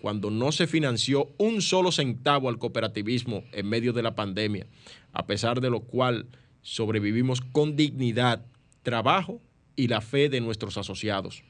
cuando 0.00 0.30
no 0.30 0.50
se 0.52 0.66
financió 0.66 1.30
un 1.38 1.62
solo 1.62 1.92
centavo 1.92 2.48
al 2.48 2.58
cooperativismo 2.58 3.44
en 3.52 3.68
medio 3.68 3.92
de 3.92 4.02
la 4.02 4.14
pandemia, 4.14 4.66
a 5.12 5.26
pesar 5.26 5.60
de 5.60 5.70
lo 5.70 5.80
cual 5.80 6.26
sobrevivimos 6.62 7.40
con 7.40 7.76
dignidad, 7.76 8.44
trabajo 8.82 9.40
y 9.76 9.88
la 9.88 10.00
fe 10.00 10.28
de 10.28 10.40
nuestros 10.40 10.78
asociados. 10.78 11.42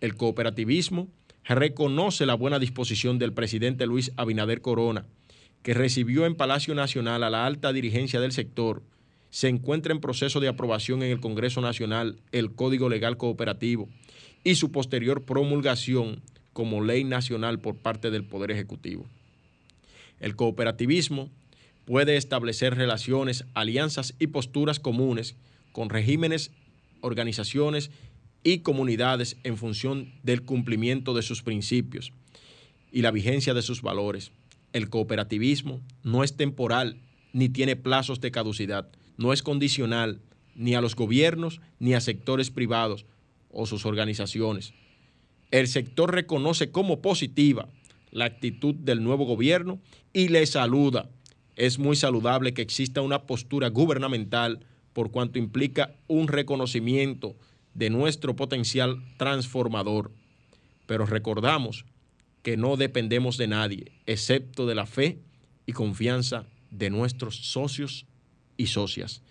El 0.00 0.16
cooperativismo 0.16 1.08
reconoce 1.44 2.26
la 2.26 2.34
buena 2.34 2.58
disposición 2.58 3.18
del 3.18 3.32
presidente 3.32 3.86
Luis 3.86 4.12
Abinader 4.16 4.60
Corona, 4.60 5.06
que 5.62 5.74
recibió 5.74 6.26
en 6.26 6.34
Palacio 6.34 6.74
Nacional 6.74 7.22
a 7.24 7.30
la 7.30 7.46
alta 7.46 7.72
dirigencia 7.72 8.20
del 8.20 8.32
sector, 8.32 8.82
se 9.30 9.48
encuentra 9.48 9.92
en 9.92 10.00
proceso 10.00 10.40
de 10.40 10.48
aprobación 10.48 11.02
en 11.02 11.10
el 11.10 11.20
Congreso 11.20 11.60
Nacional 11.60 12.20
el 12.32 12.54
Código 12.54 12.88
Legal 12.88 13.16
Cooperativo 13.16 13.88
y 14.44 14.54
su 14.54 14.72
posterior 14.72 15.24
promulgación 15.24 16.22
como 16.52 16.82
ley 16.82 17.04
nacional 17.04 17.58
por 17.58 17.76
parte 17.76 18.10
del 18.10 18.24
Poder 18.24 18.50
Ejecutivo. 18.50 19.06
El 20.20 20.36
cooperativismo 20.36 21.30
puede 21.84 22.16
establecer 22.16 22.74
relaciones, 22.74 23.44
alianzas 23.54 24.14
y 24.18 24.28
posturas 24.28 24.80
comunes 24.80 25.36
con 25.72 25.90
regímenes, 25.90 26.50
organizaciones 27.00 27.90
y 28.42 28.60
comunidades 28.60 29.36
en 29.44 29.56
función 29.56 30.12
del 30.22 30.42
cumplimiento 30.42 31.14
de 31.14 31.22
sus 31.22 31.42
principios 31.42 32.12
y 32.92 33.02
la 33.02 33.10
vigencia 33.10 33.54
de 33.54 33.62
sus 33.62 33.82
valores. 33.82 34.32
El 34.72 34.88
cooperativismo 34.88 35.80
no 36.02 36.24
es 36.24 36.36
temporal 36.36 37.00
ni 37.32 37.48
tiene 37.48 37.76
plazos 37.76 38.20
de 38.20 38.30
caducidad, 38.30 38.88
no 39.16 39.32
es 39.32 39.42
condicional 39.42 40.20
ni 40.54 40.74
a 40.74 40.80
los 40.80 40.96
gobiernos 40.96 41.60
ni 41.78 41.94
a 41.94 42.00
sectores 42.00 42.50
privados 42.50 43.06
o 43.50 43.66
sus 43.66 43.86
organizaciones. 43.86 44.72
El 45.50 45.68
sector 45.68 46.12
reconoce 46.12 46.70
como 46.70 47.00
positiva 47.00 47.68
la 48.10 48.24
actitud 48.24 48.74
del 48.74 49.02
nuevo 49.02 49.24
gobierno 49.24 49.78
y 50.12 50.28
le 50.28 50.44
saluda. 50.46 51.08
Es 51.54 51.78
muy 51.78 51.96
saludable 51.96 52.54
que 52.54 52.62
exista 52.62 53.00
una 53.00 53.22
postura 53.22 53.68
gubernamental 53.68 54.60
por 54.92 55.10
cuanto 55.10 55.38
implica 55.38 55.94
un 56.06 56.28
reconocimiento 56.28 57.36
de 57.74 57.90
nuestro 57.90 58.34
potencial 58.34 59.02
transformador. 59.18 60.10
Pero 60.86 61.04
recordamos 61.04 61.84
que 62.42 62.56
no 62.56 62.76
dependemos 62.76 63.36
de 63.36 63.48
nadie, 63.48 63.92
excepto 64.06 64.66
de 64.66 64.74
la 64.74 64.86
fe 64.86 65.18
y 65.66 65.72
confianza 65.72 66.46
de 66.70 66.90
nuestros 66.90 67.36
socios 67.36 68.06
y 68.56 68.66
socias. 68.66 69.22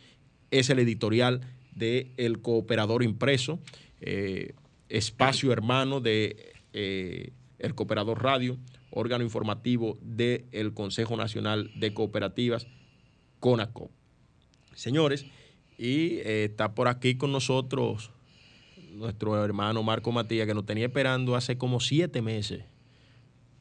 Es 0.51 0.69
el 0.69 0.79
editorial 0.79 1.41
de 1.73 2.11
El 2.17 2.41
Cooperador 2.41 3.03
Impreso, 3.03 3.59
eh, 4.01 4.53
espacio 4.89 5.51
hermano 5.51 5.99
de 5.99 6.53
eh, 6.73 7.31
El 7.59 7.75
Cooperador 7.75 8.23
Radio, 8.23 8.57
órgano 8.91 9.23
informativo 9.23 9.97
del 10.01 10.73
Consejo 10.73 11.17
Nacional 11.17 11.71
de 11.75 11.93
Cooperativas, 11.93 12.67
CONACO. 13.39 13.89
Señores, 14.73 15.25
y 15.77 16.17
eh, 16.19 16.45
está 16.45 16.73
por 16.73 16.88
aquí 16.88 17.15
con 17.15 17.31
nosotros 17.31 18.11
nuestro 18.91 19.43
hermano 19.43 19.83
Marco 19.83 20.11
Matías, 20.11 20.47
que 20.47 20.53
nos 20.53 20.65
tenía 20.65 20.85
esperando 20.85 21.35
hace 21.35 21.57
como 21.57 21.81
siete 21.81 22.21
meses 22.21 22.63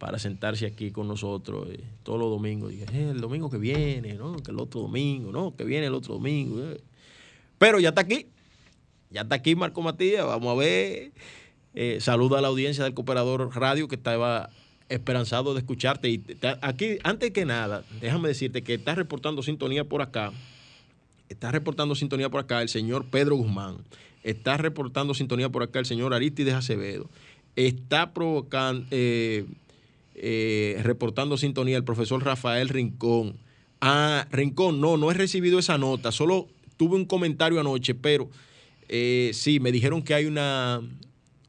para 0.04 0.18
sentarse 0.18 0.66
aquí 0.66 0.90
con 0.90 1.08
nosotros 1.08 1.66
eh, 1.70 1.80
todos 2.02 2.20
los 2.20 2.28
domingos. 2.28 2.68
Dije, 2.72 2.84
eh, 2.92 3.10
el 3.12 3.22
domingo 3.22 3.48
que 3.48 3.56
viene, 3.56 4.12
¿no? 4.12 4.36
Que 4.36 4.50
el 4.50 4.60
otro 4.60 4.82
domingo, 4.82 5.32
¿no? 5.32 5.56
Que 5.56 5.64
viene 5.64 5.86
el 5.86 5.94
otro 5.94 6.12
domingo. 6.12 6.60
Eh". 6.60 6.78
Pero 7.56 7.80
ya 7.80 7.88
está 7.88 8.02
aquí. 8.02 8.26
Ya 9.08 9.22
está 9.22 9.36
aquí 9.36 9.56
Marco 9.56 9.80
Matías. 9.80 10.26
Vamos 10.26 10.52
a 10.52 10.60
ver. 10.60 11.12
saluda 12.02 12.40
a 12.40 12.42
la 12.42 12.48
audiencia 12.48 12.84
del 12.84 12.92
Cooperador 12.92 13.56
Radio 13.56 13.88
que 13.88 13.94
estaba 13.94 14.50
esperanzado 14.90 15.54
de 15.54 15.60
escucharte. 15.60 16.10
Y 16.10 16.22
aquí, 16.60 16.98
antes 17.02 17.30
que 17.30 17.46
nada, 17.46 17.82
déjame 18.02 18.28
decirte 18.28 18.60
que 18.60 18.74
está 18.74 18.94
reportando 18.94 19.42
sintonía 19.42 19.84
por 19.84 20.02
acá. 20.02 20.32
Está 21.30 21.50
reportando 21.50 21.94
sintonía 21.94 22.28
por 22.28 22.40
acá 22.40 22.60
el 22.60 22.68
señor 22.68 23.06
Pedro 23.06 23.36
Guzmán. 23.36 23.78
Está 24.22 24.58
reportando 24.58 25.14
sintonía 25.14 25.48
por 25.48 25.62
acá 25.62 25.78
el 25.78 25.86
señor 25.86 26.12
Aristides 26.12 26.52
Acevedo. 26.52 27.08
Está 27.56 28.12
provocando 28.12 28.84
reportando 30.14 31.36
sintonía 31.36 31.76
el 31.76 31.84
profesor 31.84 32.24
Rafael 32.24 32.68
Rincón. 32.68 33.36
Ah, 33.80 34.26
Rincón, 34.30 34.80
no, 34.80 34.96
no 34.96 35.10
he 35.10 35.14
recibido 35.14 35.58
esa 35.58 35.76
nota, 35.76 36.12
solo 36.12 36.48
tuve 36.76 36.96
un 36.96 37.04
comentario 37.04 37.60
anoche, 37.60 37.94
pero 37.94 38.28
eh, 38.88 39.30
sí, 39.32 39.60
me 39.60 39.72
dijeron 39.72 40.02
que 40.02 40.14
hay 40.14 40.26
una, 40.26 40.80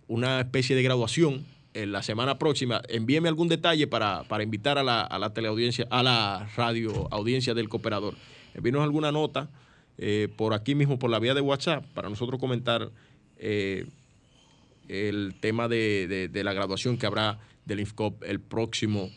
una 0.07 0.41
especie 0.41 0.75
de 0.75 0.83
graduación 0.83 1.45
en 1.73 1.91
la 1.91 2.03
semana 2.03 2.37
próxima. 2.37 2.81
Envíeme 2.89 3.27
algún 3.27 3.47
detalle 3.47 3.87
para, 3.87 4.25
invitar 4.41 4.77
a 4.77 4.83
la, 4.83 5.01
a 5.01 5.19
la, 5.19 5.33
teleaudiencia, 5.33 5.87
a 5.89 6.03
la 6.03 6.49
radio 6.55 7.07
audiencia 7.11 7.53
del 7.53 7.69
cooperador. 7.69 8.15
Envíenos 8.53 8.83
alguna 8.83 9.11
nota 9.11 9.49
eh, 9.97 10.29
por 10.35 10.53
aquí 10.53 10.75
mismo, 10.75 10.99
por 10.99 11.09
la 11.09 11.19
vía 11.19 11.33
de 11.33 11.41
WhatsApp, 11.41 11.85
para 11.93 12.09
nosotros 12.09 12.39
comentar 12.39 12.91
el 13.37 15.35
tema 15.41 15.67
de, 15.67 16.29
de 16.31 16.43
la 16.43 16.53
graduación 16.53 16.97
que 16.97 17.05
habrá 17.05 17.39
del 17.65 17.79
INFCOP 17.79 18.23
el 18.23 18.39
próximo 18.39 19.09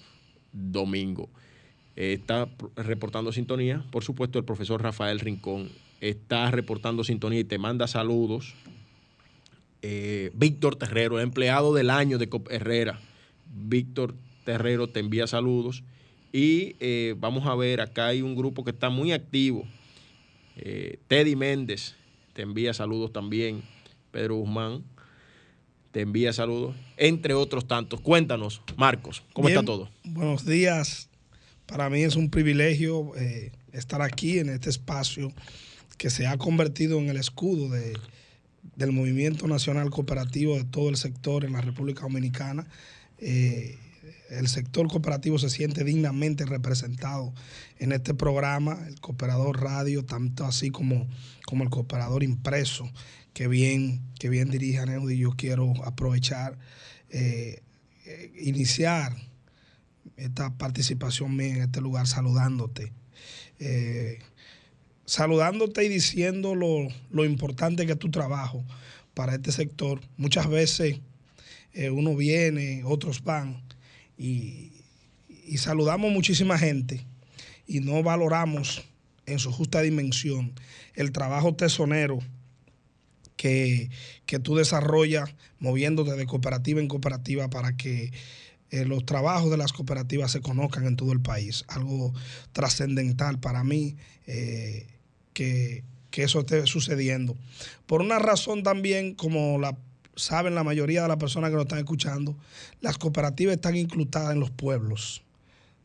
domingo. 0.53 1.29
Eh, 1.97 2.13
está 2.13 2.49
reportando 2.77 3.33
sintonía, 3.33 3.85
por 3.91 4.05
supuesto, 4.05 4.39
el 4.39 4.45
profesor 4.45 4.83
Rafael 4.83 5.21
Rincón 5.21 5.69
está 6.01 6.51
reportando 6.51 7.03
sintonía 7.03 7.41
y 7.41 7.45
te 7.45 7.59
manda 7.59 7.89
saludos. 7.89 8.55
Eh, 9.83 10.31
Víctor 10.35 10.77
Terrero, 10.77 11.21
empleado 11.21 11.75
del 11.75 11.91
año 11.91 12.19
de 12.19 12.29
Cop 12.29 12.49
Herrera. 12.51 13.01
Víctor 13.53 14.15
Terrero 14.45 14.89
te 14.89 15.01
envía 15.01 15.27
saludos. 15.27 15.83
Y 16.33 16.77
eh, 16.79 17.15
vamos 17.19 17.47
a 17.47 17.55
ver, 17.55 17.81
acá 17.81 18.07
hay 18.07 18.23
un 18.23 18.37
grupo 18.37 18.65
que 18.65 18.71
está 18.71 18.91
muy 18.91 19.13
activo. 19.13 19.67
Teddy 21.07 21.37
Méndez 21.37 21.95
te 22.33 22.43
envía 22.43 22.75
saludos 22.75 23.13
también. 23.13 23.63
Pedro 24.11 24.37
Guzmán 24.37 24.83
te 25.99 26.03
envía 26.03 26.33
saludos, 26.33 26.77
entre 26.97 27.35
otros 27.35 27.67
tantos. 27.67 28.01
Cuéntanos, 28.01 28.63
Marcos, 28.77 29.25
¿cómo 29.33 29.49
está 29.49 29.65
todo? 29.65 29.91
Buenos 30.05 30.47
días. 30.47 31.09
Para 31.67 31.91
mí 31.91 32.03
es 32.03 32.15
un 32.15 32.31
privilegio 32.31 33.17
eh, 33.17 33.51
estar 33.73 34.01
aquí 34.01 34.39
en 34.39 34.49
este 34.49 34.71
espacio 34.71 35.33
que 35.97 36.09
se 36.09 36.29
ha 36.29 36.39
convertido 36.39 37.01
en 37.01 37.09
el 37.09 37.17
escudo 37.17 37.69
de, 37.69 37.99
del 38.77 38.93
movimiento 38.93 39.49
nacional 39.49 39.91
cooperativo 39.91 40.55
de 40.55 40.63
todo 40.63 40.89
el 40.89 40.97
sector 40.97 41.45
en 41.45 41.55
la 41.55 41.63
República 41.63 42.03
Dominicana. 42.03 42.69
Eh, 43.19 43.77
el 44.31 44.49
sector 44.49 44.89
cooperativo 44.89 45.39
se 45.39 45.51
siente 45.51 45.85
dignamente 45.85 46.45
representado 46.45 47.33
en 47.79 47.93
este 47.93 48.15
programa, 48.15 48.79
el 48.87 49.01
cooperador 49.01 49.61
radio, 49.61 50.05
tanto 50.05 50.45
así 50.45 50.71
como, 50.71 51.09
como 51.47 51.65
el 51.65 51.71
cooperador 51.71 52.23
impreso, 52.23 52.91
que 53.33 53.49
bien, 53.49 54.03
que 54.19 54.29
bien 54.29 54.51
dirige. 54.51 54.85
Yo 55.17 55.31
quiero 55.31 55.73
aprovechar, 55.85 56.59
eh, 57.11 57.63
eh, 58.05 58.33
iniciar 58.41 59.17
esta 60.17 60.57
participación 60.57 61.37
mía 61.37 61.55
en 61.55 61.63
este 61.63 61.81
lugar 61.81 62.07
saludándote. 62.07 62.93
Eh, 63.61 64.19
saludándote 65.05 65.85
y 65.85 65.89
diciendo 65.89 66.55
lo, 66.55 67.25
importante 67.25 67.87
que 67.87 67.93
es 67.93 67.99
tu 67.99 68.11
trabajo 68.11 68.65
para 69.15 69.35
este 69.35 69.53
sector. 69.53 70.01
Muchas 70.17 70.49
veces 70.49 71.01
uno 71.93 72.17
viene, 72.17 72.83
otros 72.85 73.23
van 73.23 73.68
y, 74.19 74.73
saludamos 75.57 76.13
muchísima 76.13 76.59
gente 76.59 77.07
y 77.67 77.81
no 77.81 78.03
valoramos 78.03 78.85
en 79.25 79.39
su 79.39 79.51
justa 79.51 79.81
dimensión 79.81 80.53
el 80.95 81.11
trabajo 81.13 81.55
tesonero 81.55 82.19
que, 83.37 83.89
tú 84.43 84.57
desarrollas 84.57 85.35
moviéndote 85.59 86.17
de 86.17 86.27
cooperativa 86.27 86.81
en 86.81 86.89
cooperativa 86.89 87.49
para 87.49 87.77
que 87.77 88.13
eh, 88.71 88.85
los 88.85 89.07
trabajos 89.07 89.51
de 89.51 89.57
las 89.57 89.73
cooperativas 89.73 90.33
se 90.33 90.41
conozcan 90.41 90.87
en 90.87 90.97
todo 90.97 91.13
el 91.13 91.21
país. 91.21 91.65
Algo 91.69 92.13
trascendental 92.53 93.39
para 93.41 93.65
mí 93.65 93.97
eh, 94.27 94.87
que, 95.33 95.85
eso 96.13 96.41
esté 96.41 96.67
sucediendo. 96.67 97.37
Por 97.87 98.03
una 98.03 98.19
razón 98.19 98.65
también, 98.65 99.15
como 99.15 99.57
la 99.61 99.79
saben 100.19 100.55
la 100.55 100.65
mayoría 100.65 101.03
de 101.03 101.09
las 101.09 101.17
personas 101.17 101.51
que 101.51 101.57
nos 101.57 101.65
están 101.65 101.79
escuchando, 101.79 102.37
las 102.81 102.99
cooperativas 102.99 103.55
están 103.55 103.77
incluidas 103.77 104.33
en 104.33 104.41
los 104.41 104.51
pueblos, 104.51 105.23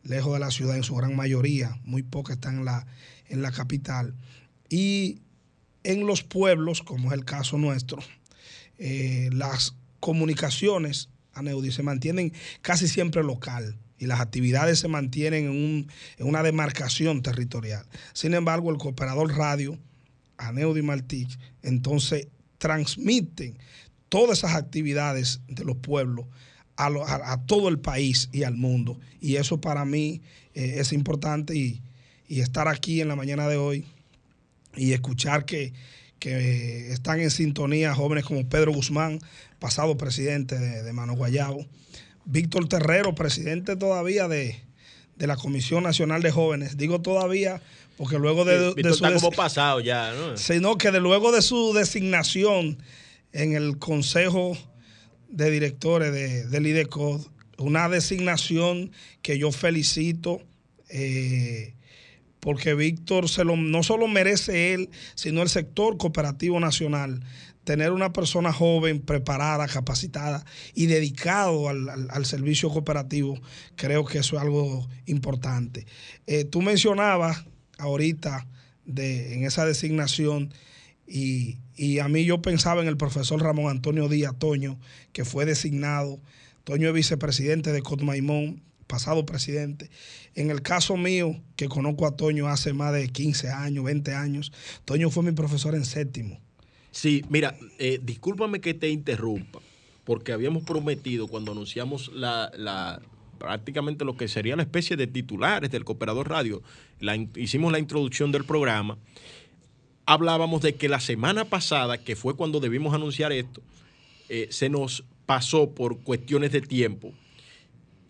lejos 0.04 0.34
de 0.34 0.40
la 0.40 0.52
ciudad 0.52 0.76
en 0.76 0.84
su 0.84 0.96
gran 0.96 1.16
mayoría, 1.16 1.80
muy 1.84 2.04
pocas 2.04 2.36
están 2.36 2.60
en 2.60 2.66
la, 2.66 2.86
en 3.30 3.42
la 3.42 3.52
capital. 3.52 4.14
Y 4.70 5.20
en 5.84 6.06
los 6.06 6.24
pueblos, 6.24 6.82
como 6.82 7.10
es 7.10 7.14
el 7.14 7.26
caso 7.26 7.58
nuestro, 7.58 8.00
eh, 8.78 9.30
las 9.32 9.76
comunicaciones, 10.00 11.10
Aneudi, 11.34 11.72
se 11.72 11.84
mantienen 11.84 12.34
casi 12.62 12.88
siempre 12.88 13.24
local 13.24 13.78
y 13.98 14.06
las 14.06 14.20
actividades 14.20 14.80
se 14.80 14.88
mantienen 14.88 15.46
en, 16.18 16.26
una 16.26 16.44
demarcación 16.44 17.22
territorial. 17.22 17.86
Sin 18.14 18.34
embargo, 18.34 18.72
el 18.72 18.78
cooperador 18.78 19.36
radio, 19.36 19.78
Aneudi 20.38 20.82
Martich, 20.82 21.40
entonces 21.62 22.28
transmiten 22.58 23.58
todas 24.14 24.38
esas 24.38 24.54
actividades 24.54 25.42
de 25.48 25.66
los 25.66 25.78
pueblos 25.78 26.28
a, 26.78 27.42
todo 27.48 27.68
el 27.68 27.80
país 27.80 28.30
y 28.32 28.44
al 28.44 28.54
mundo. 28.54 29.00
Y 29.20 29.38
eso 29.38 29.60
para 29.60 29.86
mí 29.86 30.22
eh, 30.54 30.76
es 30.78 30.94
importante 30.94 31.56
y 31.56 31.82
estar 32.28 32.68
aquí 32.68 33.02
en 33.02 33.08
la 33.08 33.16
mañana 33.16 33.48
de 33.48 33.58
hoy 33.58 33.88
y 34.76 34.94
escuchar 34.94 35.46
que, 35.46 35.74
están 36.20 37.22
en 37.22 37.32
sintonía 37.32 37.96
jóvenes 37.96 38.24
como 38.24 38.48
Pedro 38.48 38.72
Guzmán, 38.72 39.20
pasado 39.58 39.98
presidente 39.98 40.60
de, 40.60 40.94
Mano 40.94 41.16
Guayabo, 41.16 41.66
Víctor 42.24 42.70
Terrero, 42.70 43.16
presidente 43.16 43.76
todavía 43.76 44.28
de, 44.28 44.62
la 45.18 45.38
Comisión 45.38 45.84
Nacional 45.84 46.22
de 46.22 46.30
Jóvenes. 46.30 46.78
Digo 46.78 47.02
todavía 47.02 47.62
porque 47.98 48.20
luego 48.20 48.46
de, 48.46 48.74
su 48.84 48.90
está 48.90 49.14
como 49.16 49.32
pasado 49.32 49.80
ya, 49.80 50.14
¿no? 50.14 50.38
Sino 50.38 50.78
que 50.78 50.92
de 50.92 51.00
luego 51.00 51.32
de 51.32 51.42
su 51.42 51.74
designación 51.74 52.78
en 53.34 53.54
el 53.54 53.78
Consejo 53.78 54.58
de 55.28 55.52
Directores 55.52 56.14
de, 56.14 56.48
del 56.48 56.68
IDECOD, 56.68 57.28
una 57.58 57.90
designación 57.90 58.92
que 59.22 59.38
yo 59.38 59.52
felicito. 59.52 60.42
Eh, 60.90 61.74
porque 62.40 62.74
Víctor 62.74 63.30
se 63.30 63.46
lo, 63.46 63.56
no 63.56 63.84
solo 63.84 64.08
merece 64.10 64.74
él, 64.74 64.90
sino 65.16 65.42
el 65.42 65.48
sector 65.48 65.98
cooperativo 65.98 66.60
nacional, 66.60 67.24
tener 67.64 67.92
una 67.92 68.12
persona 68.12 68.52
joven, 68.52 69.00
preparada, 69.00 69.66
capacitada 69.68 70.46
y 70.74 70.88
dedicado 70.88 71.70
al, 71.70 72.26
servicio 72.26 72.70
cooperativo, 72.70 73.40
creo 73.78 74.04
que 74.04 74.20
eso 74.20 74.36
es 74.36 74.42
algo 74.42 74.88
importante. 75.06 75.86
Eh, 76.28 76.44
tú 76.44 76.62
mencionabas 76.62 77.46
ahorita 77.78 78.46
de, 78.86 79.36
en 79.36 79.46
esa 79.46 79.66
designación 79.66 80.54
Y, 81.08 81.58
y, 81.76 82.00
a 82.00 82.08
mí 82.08 82.24
yo 82.24 82.42
pensaba 82.42 82.82
en 82.82 82.88
el 82.88 82.98
profesor 82.98 83.42
Ramón 83.42 83.70
Antonio 83.70 84.08
Díaz 84.08 84.38
Toño, 84.40 84.80
que 85.12 85.26
fue 85.26 85.46
designado. 85.46 86.20
Toño 86.64 86.88
es 86.88 86.94
vicepresidente 86.94 87.72
de 87.72 87.82
Cotmaimón, 87.82 88.62
pasado 88.88 89.26
presidente. 89.26 89.90
En 90.36 90.50
el 90.50 90.62
caso 90.62 90.98
mío, 90.98 91.42
que 91.56 91.68
conozco 91.68 92.06
a 92.06 92.16
Toño 92.16 92.48
hace 92.48 92.74
más 92.74 92.94
de 92.94 93.08
15 93.10 93.50
años, 93.50 93.84
20 93.84 94.14
años, 94.14 94.52
Toño 94.86 95.10
fue 95.10 95.24
mi 95.24 95.32
profesor 95.32 95.76
en 95.76 95.86
séptimo. 95.86 96.40
Sí, 96.92 97.26
mira, 97.28 97.56
eh, 97.80 98.00
discúlpame 98.02 98.62
que 98.62 98.74
te 98.74 98.90
interrumpa, 98.90 99.60
porque 100.04 100.32
habíamos 100.32 100.64
prometido 100.64 101.28
cuando 101.28 101.52
anunciamos 101.52 102.12
la, 102.14 102.52
la, 102.56 103.02
prácticamente 103.40 104.06
lo 104.06 104.16
que 104.16 104.28
sería 104.28 104.56
la 104.56 104.64
especie 104.64 104.96
de 104.96 105.08
titulares 105.08 105.72
del 105.72 105.86
Cooperador 105.86 106.30
Radio, 106.30 106.62
hicimos 107.36 107.72
la 107.72 107.80
introducción 107.80 108.32
del 108.32 108.46
programa, 108.46 108.98
hablábamos 110.06 110.62
de 110.62 110.76
que 110.76 110.90
la 110.90 111.00
semana 111.00 111.46
pasada, 111.46 111.98
que 111.98 112.16
fue 112.16 112.36
cuando 112.36 112.60
debimos 112.60 112.94
anunciar 112.94 113.32
esto, 113.32 113.62
eh, 114.30 114.48
se 114.52 114.70
nos 114.70 115.04
pasó 115.26 115.72
por 115.72 116.00
cuestiones 116.00 116.52
de 116.52 116.62
tiempo 116.62 117.14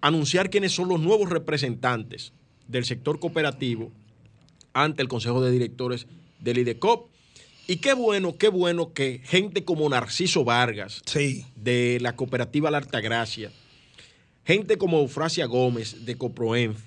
anunciar 0.02 0.50
quiénes 0.50 0.74
son 0.74 0.90
los 0.90 1.00
nuevos 1.00 1.30
representantes 1.30 2.34
del 2.68 2.84
sector 2.84 3.20
cooperativo 3.20 3.90
ante 4.74 5.02
el 5.02 5.08
Consejo 5.08 5.42
de 5.42 5.50
Directores 5.50 6.08
del 6.40 6.58
IDECOP. 6.58 7.10
Y 7.68 7.78
qué 7.78 7.94
bueno, 7.94 8.38
qué 8.38 8.50
bueno 8.50 8.92
que 8.92 9.22
gente 9.24 9.64
como 9.64 9.88
Narciso 9.88 10.44
Vargas, 10.44 11.02
sí. 11.06 11.46
de 11.56 12.00
la 12.02 12.18
cooperativa 12.18 12.70
La 12.70 12.80
Altagracia, 12.80 13.54
gente 14.44 14.78
como 14.78 15.00
Eufrasia 15.00 15.46
Gómez, 15.46 16.06
de 16.06 16.18
Coproenf, 16.18 16.80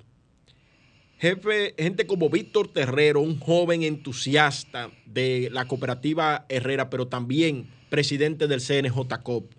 jefe, 1.19 1.75
gente 1.79 2.07
como 2.07 2.29
Víctor 2.29 2.69
Terrero, 2.69 3.21
un 3.21 3.39
joven 3.39 3.83
entusiasta 3.83 4.91
de 5.07 5.49
la 5.51 5.67
cooperativa 5.67 6.45
Herrera, 6.49 6.91
pero 6.91 7.09
también 7.09 7.69
presidente 7.89 8.47
del 8.47 8.61
CNJCOP, 8.61 9.53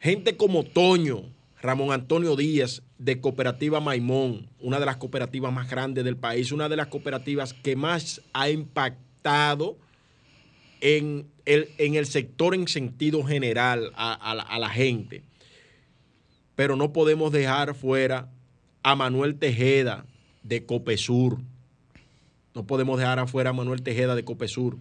gente 0.00 0.36
como 0.36 0.64
Toño, 0.64 1.24
Ramón 1.60 1.92
Antonio 1.92 2.36
Díaz 2.36 2.82
de 2.98 3.20
Cooperativa 3.20 3.80
Maimón, 3.80 4.48
una 4.60 4.78
de 4.78 4.86
las 4.86 4.96
cooperativas 4.96 5.52
más 5.52 5.68
grandes 5.68 6.04
del 6.04 6.16
país, 6.16 6.52
una 6.52 6.68
de 6.68 6.76
las 6.76 6.86
cooperativas 6.86 7.52
que 7.52 7.76
más 7.76 8.22
ha 8.32 8.48
impactado 8.48 9.76
en 10.80 11.26
el, 11.44 12.06
sector 12.06 12.54
en 12.54 12.68
sentido 12.68 13.24
general 13.24 13.92
a 13.96 14.58
la 14.60 14.68
gente. 14.68 15.24
Pero 16.54 16.76
no 16.76 16.92
podemos 16.92 17.32
dejar 17.32 17.74
fuera 17.74 18.30
a 18.84 18.94
Manuel 18.94 19.36
Tejeda 19.36 20.06
de 20.48 20.64
Copesur. 20.64 21.38
No 22.54 22.66
podemos 22.66 22.98
dejar 22.98 23.18
afuera 23.18 23.50
a 23.50 23.52
Manuel 23.52 23.82
Tejeda 23.82 24.14
de 24.14 24.24
Copesur. 24.24 24.78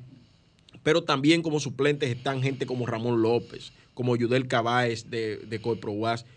Pero 0.83 1.03
también 1.03 1.41
como 1.41 1.59
suplentes 1.59 2.09
están 2.09 2.41
gente 2.41 2.65
como 2.65 2.85
Ramón 2.85 3.21
López, 3.21 3.73
como 3.93 4.15
Yudel 4.15 4.47
Cabáez 4.47 5.09
de, 5.09 5.37
de 5.37 5.59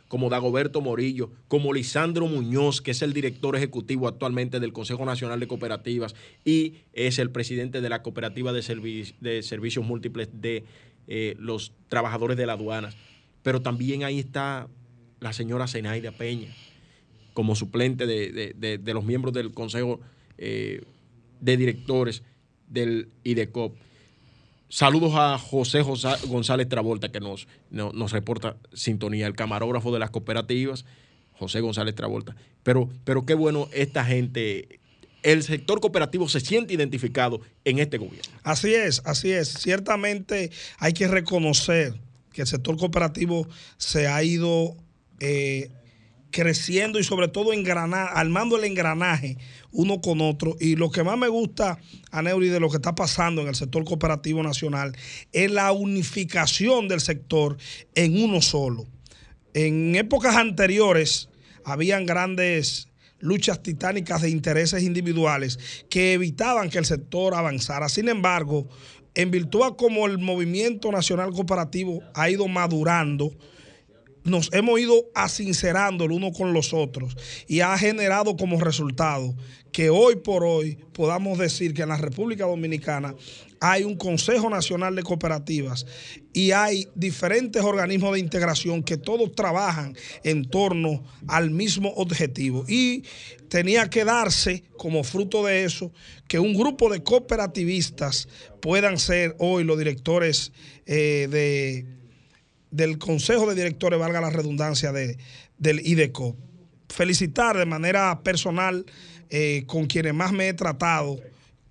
como 0.08 0.28
Dagoberto 0.28 0.80
Morillo, 0.80 1.30
como 1.46 1.72
Lisandro 1.72 2.26
Muñoz, 2.26 2.80
que 2.80 2.90
es 2.90 3.02
el 3.02 3.12
director 3.12 3.54
ejecutivo 3.54 4.08
actualmente 4.08 4.58
del 4.58 4.72
Consejo 4.72 5.04
Nacional 5.04 5.38
de 5.38 5.46
Cooperativas 5.46 6.14
y 6.44 6.76
es 6.94 7.18
el 7.18 7.30
presidente 7.30 7.80
de 7.80 7.88
la 7.88 8.02
Cooperativa 8.02 8.52
de, 8.52 9.12
de 9.20 9.42
Servicios 9.42 9.84
Múltiples 9.84 10.30
de 10.32 10.64
eh, 11.06 11.36
los 11.38 11.72
Trabajadores 11.88 12.36
de 12.36 12.46
la 12.46 12.54
Aduanas. 12.54 12.96
Pero 13.42 13.62
también 13.62 14.04
ahí 14.04 14.18
está 14.18 14.66
la 15.20 15.32
señora 15.32 15.68
Zenaida 15.68 16.12
Peña, 16.12 16.48
como 17.34 17.54
suplente 17.54 18.06
de, 18.06 18.54
de, 18.56 18.78
de 18.78 18.94
los 18.94 19.04
miembros 19.04 19.32
del 19.34 19.52
Consejo 19.52 20.00
eh, 20.38 20.82
de 21.40 21.56
Directores 21.56 22.22
del 22.66 23.08
IDECOP. 23.24 23.76
Saludos 24.70 25.12
a 25.16 25.36
José, 25.38 25.82
José 25.82 26.08
González 26.28 26.68
Travolta, 26.68 27.10
que 27.10 27.20
nos, 27.20 27.48
nos, 27.70 28.12
reporta 28.12 28.56
sintonía, 28.72 29.26
el 29.26 29.34
camarógrafo 29.34 29.92
de 29.92 29.98
las 29.98 30.10
cooperativas, 30.10 30.84
José 31.32 31.60
González 31.60 31.94
Travolta. 31.94 32.36
Pero, 32.62 32.88
pero 33.04 33.26
qué 33.26 33.34
bueno, 33.34 33.68
esta 33.72 34.04
gente, 34.04 34.80
el 35.22 35.42
sector 35.42 35.80
cooperativo 35.80 36.28
se 36.28 36.40
siente 36.40 36.72
identificado 36.72 37.40
en 37.64 37.80
este 37.80 37.98
gobierno. 37.98 38.32
Así 38.44 38.72
es, 38.72 39.02
así 39.04 39.32
es. 39.32 39.48
Ciertamente 39.48 40.50
hay 40.78 40.92
que 40.92 41.08
reconocer 41.08 41.94
que 42.32 42.42
el 42.42 42.46
sector 42.46 42.76
cooperativo 42.76 43.48
se 43.76 44.06
ha 44.06 44.22
ido 44.22 44.76
eh, 45.18 45.70
creciendo 46.30 46.98
y 46.98 47.04
sobre 47.04 47.28
todo 47.28 47.52
engranar, 47.52 48.10
armando 48.14 48.56
el 48.56 48.64
engranaje 48.64 49.36
uno 49.72 50.00
con 50.00 50.20
otro. 50.20 50.56
Y 50.60 50.76
lo 50.76 50.90
que 50.90 51.02
más 51.02 51.18
me 51.18 51.28
gusta, 51.28 51.78
a 52.10 52.22
Neuri, 52.22 52.48
de 52.48 52.60
lo 52.60 52.70
que 52.70 52.76
está 52.76 52.94
pasando 52.94 53.42
en 53.42 53.48
el 53.48 53.54
sector 53.54 53.84
cooperativo 53.84 54.42
nacional 54.42 54.96
es 55.32 55.50
la 55.50 55.72
unificación 55.72 56.88
del 56.88 57.00
sector 57.00 57.56
en 57.94 58.22
uno 58.22 58.40
solo. 58.40 58.86
En 59.54 59.96
épocas 59.96 60.36
anteriores 60.36 61.28
habían 61.64 62.06
grandes 62.06 62.88
luchas 63.20 63.62
titánicas 63.62 64.22
de 64.22 64.30
intereses 64.30 64.82
individuales 64.82 65.58
que 65.90 66.14
evitaban 66.14 66.70
que 66.70 66.78
el 66.78 66.86
sector 66.86 67.34
avanzara. 67.34 67.88
Sin 67.88 68.08
embargo, 68.08 68.68
en 69.14 69.30
virtud 69.30 69.62
a 69.62 69.76
como 69.76 70.06
el 70.06 70.18
movimiento 70.18 70.90
nacional 70.90 71.30
cooperativo 71.32 72.02
ha 72.14 72.30
ido 72.30 72.48
madurando, 72.48 73.32
nos 74.24 74.52
hemos 74.52 74.78
ido 74.80 75.10
asincerando 75.14 76.04
el 76.04 76.12
uno 76.12 76.32
con 76.32 76.52
los 76.52 76.72
otros 76.72 77.16
y 77.46 77.60
ha 77.60 77.76
generado 77.78 78.36
como 78.36 78.60
resultado 78.60 79.34
que 79.72 79.90
hoy 79.90 80.16
por 80.16 80.44
hoy 80.44 80.78
podamos 80.92 81.38
decir 81.38 81.74
que 81.74 81.82
en 81.82 81.88
la 81.90 81.96
República 81.96 82.44
Dominicana 82.44 83.14
hay 83.60 83.84
un 83.84 83.96
Consejo 83.96 84.48
Nacional 84.48 84.96
de 84.96 85.02
Cooperativas 85.02 85.86
y 86.32 86.52
hay 86.52 86.88
diferentes 86.94 87.62
organismos 87.62 88.14
de 88.14 88.20
integración 88.20 88.82
que 88.82 88.96
todos 88.96 89.32
trabajan 89.34 89.94
en 90.24 90.48
torno 90.48 91.04
al 91.28 91.50
mismo 91.50 91.90
objetivo. 91.90 92.64
Y 92.66 93.04
tenía 93.48 93.90
que 93.90 94.04
darse 94.04 94.64
como 94.78 95.04
fruto 95.04 95.44
de 95.44 95.64
eso 95.64 95.92
que 96.26 96.38
un 96.38 96.54
grupo 96.54 96.90
de 96.90 97.02
cooperativistas 97.02 98.28
puedan 98.60 98.98
ser 98.98 99.36
hoy 99.38 99.64
los 99.64 99.78
directores 99.78 100.52
eh, 100.86 101.28
de 101.30 101.99
del 102.70 102.98
Consejo 102.98 103.48
de 103.48 103.54
Directores, 103.54 103.98
valga 103.98 104.20
la 104.20 104.30
redundancia, 104.30 104.92
de, 104.92 105.18
del 105.58 105.86
IDECO. 105.86 106.36
Felicitar 106.88 107.56
de 107.56 107.66
manera 107.66 108.22
personal 108.22 108.86
eh, 109.28 109.64
con 109.66 109.86
quienes 109.86 110.14
más 110.14 110.32
me 110.32 110.48
he 110.48 110.54
tratado, 110.54 111.20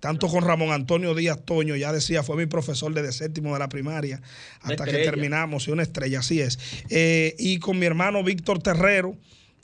tanto 0.00 0.28
con 0.28 0.42
Ramón 0.42 0.72
Antonio 0.72 1.14
Díaz 1.14 1.40
Toño, 1.44 1.76
ya 1.76 1.92
decía, 1.92 2.22
fue 2.22 2.36
mi 2.36 2.46
profesor 2.46 2.92
desde 2.94 3.12
séptimo 3.12 3.52
de 3.52 3.58
la 3.58 3.68
primaria, 3.68 4.22
hasta 4.62 4.86
que 4.86 4.92
terminamos, 4.92 5.68
y 5.68 5.70
una 5.70 5.82
estrella, 5.82 6.20
así 6.20 6.40
es. 6.40 6.58
Eh, 6.88 7.34
y 7.38 7.58
con 7.58 7.78
mi 7.78 7.86
hermano 7.86 8.24
Víctor 8.24 8.62
Terrero. 8.62 9.16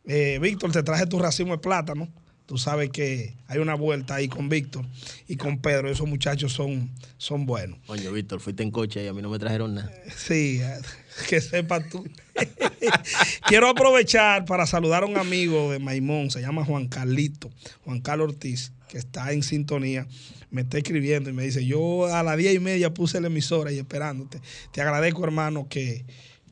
Eh, 0.09 0.39
Víctor, 0.41 0.71
te 0.73 0.83
traje 0.83 1.07
tu 1.07 1.19
racimo 1.19 1.53
de 1.53 1.59
plátano. 1.59 2.09
Tú 2.47 2.59
sabes 2.59 2.91
que 2.91 3.35
hay 3.49 3.59
una 3.59 3.75
vuelta 3.75 4.15
ahí 4.15 4.29
con 4.29 4.49
Víctor 4.49 4.85
y 5.27 5.37
con 5.37 5.59
Pedro. 5.59 5.91
Esos 5.91 6.07
muchachos 6.07 6.53
son, 6.53 6.91
son 7.19 7.45
buenos. 7.45 7.79
Oye, 7.89 8.09
Víctor, 8.11 8.41
fuiste 8.41 8.63
en 8.63 8.71
coche 8.71 9.05
y 9.05 9.09
a 9.09 9.13
mí 9.13 9.21
no 9.21 9.29
me 9.29 9.41
trajeron 9.41 9.75
nada. 9.75 9.91
Sí, 10.17 10.61
que 11.29 11.41
sepas 11.41 11.89
tú. 11.89 12.07
Quiero 13.49 13.69
aprovechar 13.69 14.45
para 14.45 14.65
saludar 14.65 15.03
a 15.03 15.07
un 15.07 15.17
amigo 15.17 15.73
de 15.73 15.81
Maimón, 15.81 16.31
se 16.31 16.41
llama 16.41 16.65
Juan 16.65 16.87
Carlito, 16.87 17.51
Juan 17.85 18.01
Carlos 18.01 18.29
Ortiz, 18.29 18.73
que 18.89 18.99
está 18.99 19.33
en 19.33 19.43
sintonía. 19.43 20.07
Me 20.51 20.63
está 20.63 20.79
escribiendo 20.79 21.29
y 21.29 21.33
me 21.33 21.43
dice, 21.43 21.67
yo 21.67 22.07
a 22.07 22.23
las 22.23 22.37
diez 22.37 22.55
y 22.55 22.61
media 22.61 22.95
puse 22.95 23.21
la 23.21 23.27
emisora 23.27 23.73
y 23.73 23.79
esperándote. 23.79 24.41
Te 24.73 24.81
agradezco, 24.81 25.25
hermano, 25.25 25.67
que, 25.69 26.05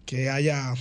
que 0.04 0.28
haya 0.28 0.74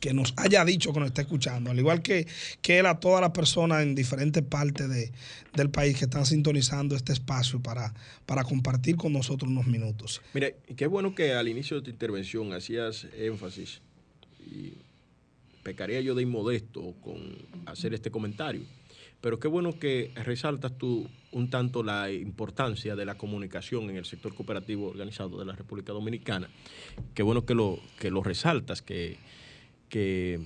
que 0.00 0.14
nos 0.14 0.32
haya 0.36 0.64
dicho 0.64 0.92
que 0.92 1.00
nos 1.00 1.08
está 1.08 1.22
escuchando, 1.22 1.70
al 1.70 1.78
igual 1.78 2.02
que, 2.02 2.26
que 2.62 2.78
él 2.78 2.86
a 2.86 2.98
todas 2.98 3.20
las 3.20 3.30
personas 3.30 3.82
en 3.82 3.94
diferentes 3.94 4.42
partes 4.42 4.88
de, 4.88 5.12
del 5.54 5.70
país 5.70 5.96
que 5.98 6.06
están 6.06 6.26
sintonizando 6.26 6.96
este 6.96 7.12
espacio 7.12 7.60
para, 7.60 7.94
para 8.26 8.42
compartir 8.42 8.96
con 8.96 9.12
nosotros 9.12 9.50
unos 9.50 9.66
minutos. 9.66 10.22
Mire, 10.34 10.56
qué 10.76 10.86
bueno 10.86 11.14
que 11.14 11.34
al 11.34 11.48
inicio 11.48 11.76
de 11.76 11.82
tu 11.82 11.90
intervención 11.90 12.52
hacías 12.52 13.06
énfasis, 13.16 13.82
y 14.40 14.72
pecaría 15.62 16.00
yo 16.00 16.14
de 16.14 16.22
inmodesto 16.22 16.94
con 17.02 17.36
hacer 17.66 17.92
este 17.92 18.10
comentario, 18.10 18.62
pero 19.20 19.38
qué 19.38 19.48
bueno 19.48 19.78
que 19.78 20.10
resaltas 20.14 20.76
tú 20.78 21.08
un 21.30 21.50
tanto 21.50 21.82
la 21.82 22.10
importancia 22.10 22.96
de 22.96 23.04
la 23.04 23.16
comunicación 23.16 23.90
en 23.90 23.96
el 23.96 24.06
sector 24.06 24.34
cooperativo 24.34 24.88
organizado 24.88 25.38
de 25.38 25.44
la 25.44 25.54
República 25.54 25.92
Dominicana. 25.92 26.48
Qué 27.14 27.22
bueno 27.22 27.44
que 27.44 27.54
lo, 27.54 27.78
que 27.98 28.10
lo 28.10 28.22
resaltas, 28.22 28.80
que 28.80 29.18
que 29.90 30.40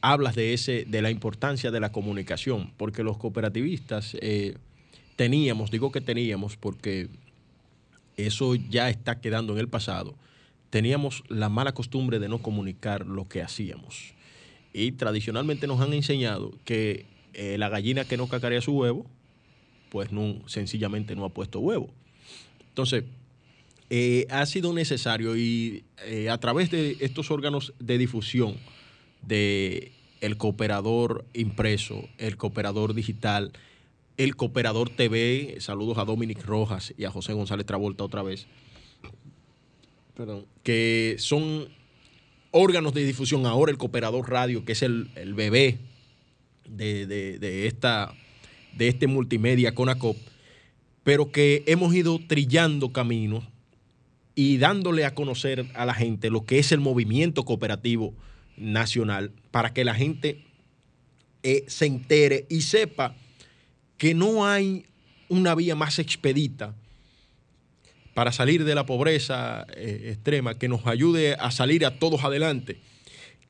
hablas 0.00 0.34
de, 0.34 0.54
ese, 0.54 0.86
de 0.86 1.02
la 1.02 1.10
importancia 1.10 1.70
de 1.70 1.80
la 1.80 1.92
comunicación, 1.92 2.72
porque 2.78 3.02
los 3.02 3.18
cooperativistas 3.18 4.16
eh, 4.22 4.56
teníamos, 5.16 5.70
digo 5.70 5.92
que 5.92 6.00
teníamos 6.00 6.56
porque 6.56 7.08
eso 8.16 8.54
ya 8.54 8.88
está 8.88 9.20
quedando 9.20 9.52
en 9.52 9.58
el 9.58 9.68
pasado, 9.68 10.14
teníamos 10.70 11.24
la 11.28 11.48
mala 11.48 11.72
costumbre 11.72 12.18
de 12.18 12.28
no 12.28 12.38
comunicar 12.38 13.06
lo 13.06 13.28
que 13.28 13.42
hacíamos. 13.42 14.14
Y 14.72 14.92
tradicionalmente 14.92 15.66
nos 15.66 15.80
han 15.80 15.92
enseñado 15.92 16.52
que 16.64 17.04
eh, 17.34 17.58
la 17.58 17.68
gallina 17.68 18.04
que 18.04 18.16
no 18.16 18.28
cacarea 18.28 18.60
su 18.60 18.72
huevo, 18.72 19.04
pues 19.90 20.12
no, 20.12 20.36
sencillamente 20.46 21.16
no 21.16 21.24
ha 21.24 21.30
puesto 21.30 21.58
huevo. 21.58 21.90
Entonces, 22.68 23.04
eh, 23.92 24.28
ha 24.30 24.46
sido 24.46 24.72
necesario 24.72 25.36
y 25.36 25.82
eh, 26.06 26.30
a 26.30 26.38
través 26.38 26.70
de 26.70 26.96
estos 27.00 27.32
órganos 27.32 27.74
de 27.80 27.98
difusión 27.98 28.56
de 29.22 29.90
el 30.20 30.36
cooperador 30.36 31.24
impreso, 31.34 32.08
el 32.16 32.36
cooperador 32.36 32.94
digital, 32.94 33.50
el 34.16 34.36
cooperador 34.36 34.90
TV, 34.90 35.56
saludos 35.58 35.98
a 35.98 36.04
Dominic 36.04 36.44
Rojas 36.44 36.94
y 36.96 37.04
a 37.04 37.10
José 37.10 37.32
González 37.32 37.66
Travolta 37.66 38.04
otra 38.04 38.22
vez, 38.22 38.46
que 40.62 41.16
son 41.18 41.68
órganos 42.52 42.94
de 42.94 43.04
difusión, 43.04 43.44
ahora 43.44 43.72
el 43.72 43.78
cooperador 43.78 44.30
radio, 44.30 44.64
que 44.64 44.72
es 44.72 44.82
el, 44.82 45.08
bebé 45.34 45.78
de, 46.68 47.66
esta, 47.66 48.14
de 48.76 48.86
este 48.86 49.08
multimedia 49.08 49.74
Conacop, 49.74 50.16
pero 51.02 51.32
que 51.32 51.64
hemos 51.66 51.92
ido 51.92 52.20
trillando 52.28 52.92
caminos 52.92 53.44
y 54.42 54.56
dándole 54.56 55.04
a 55.04 55.14
conocer 55.14 55.66
a 55.74 55.84
la 55.84 55.92
gente 55.92 56.30
lo 56.30 56.46
que 56.46 56.58
es 56.58 56.72
el 56.72 56.80
movimiento 56.80 57.44
cooperativo 57.44 58.14
nacional 58.56 59.32
para 59.50 59.74
que 59.74 59.84
la 59.84 59.94
gente 59.94 60.42
eh, 61.42 61.64
se 61.66 61.84
entere 61.84 62.46
y 62.48 62.62
sepa 62.62 63.14
que 63.98 64.14
no 64.14 64.46
hay 64.46 64.86
una 65.28 65.54
vía 65.54 65.74
más 65.74 65.98
expedita 65.98 66.74
para 68.14 68.32
salir 68.32 68.64
de 68.64 68.74
la 68.74 68.86
pobreza 68.86 69.66
eh, 69.76 70.08
extrema, 70.12 70.58
que 70.58 70.68
nos 70.68 70.86
ayude 70.86 71.34
a 71.34 71.50
salir 71.50 71.84
a 71.84 71.98
todos 71.98 72.24
adelante, 72.24 72.78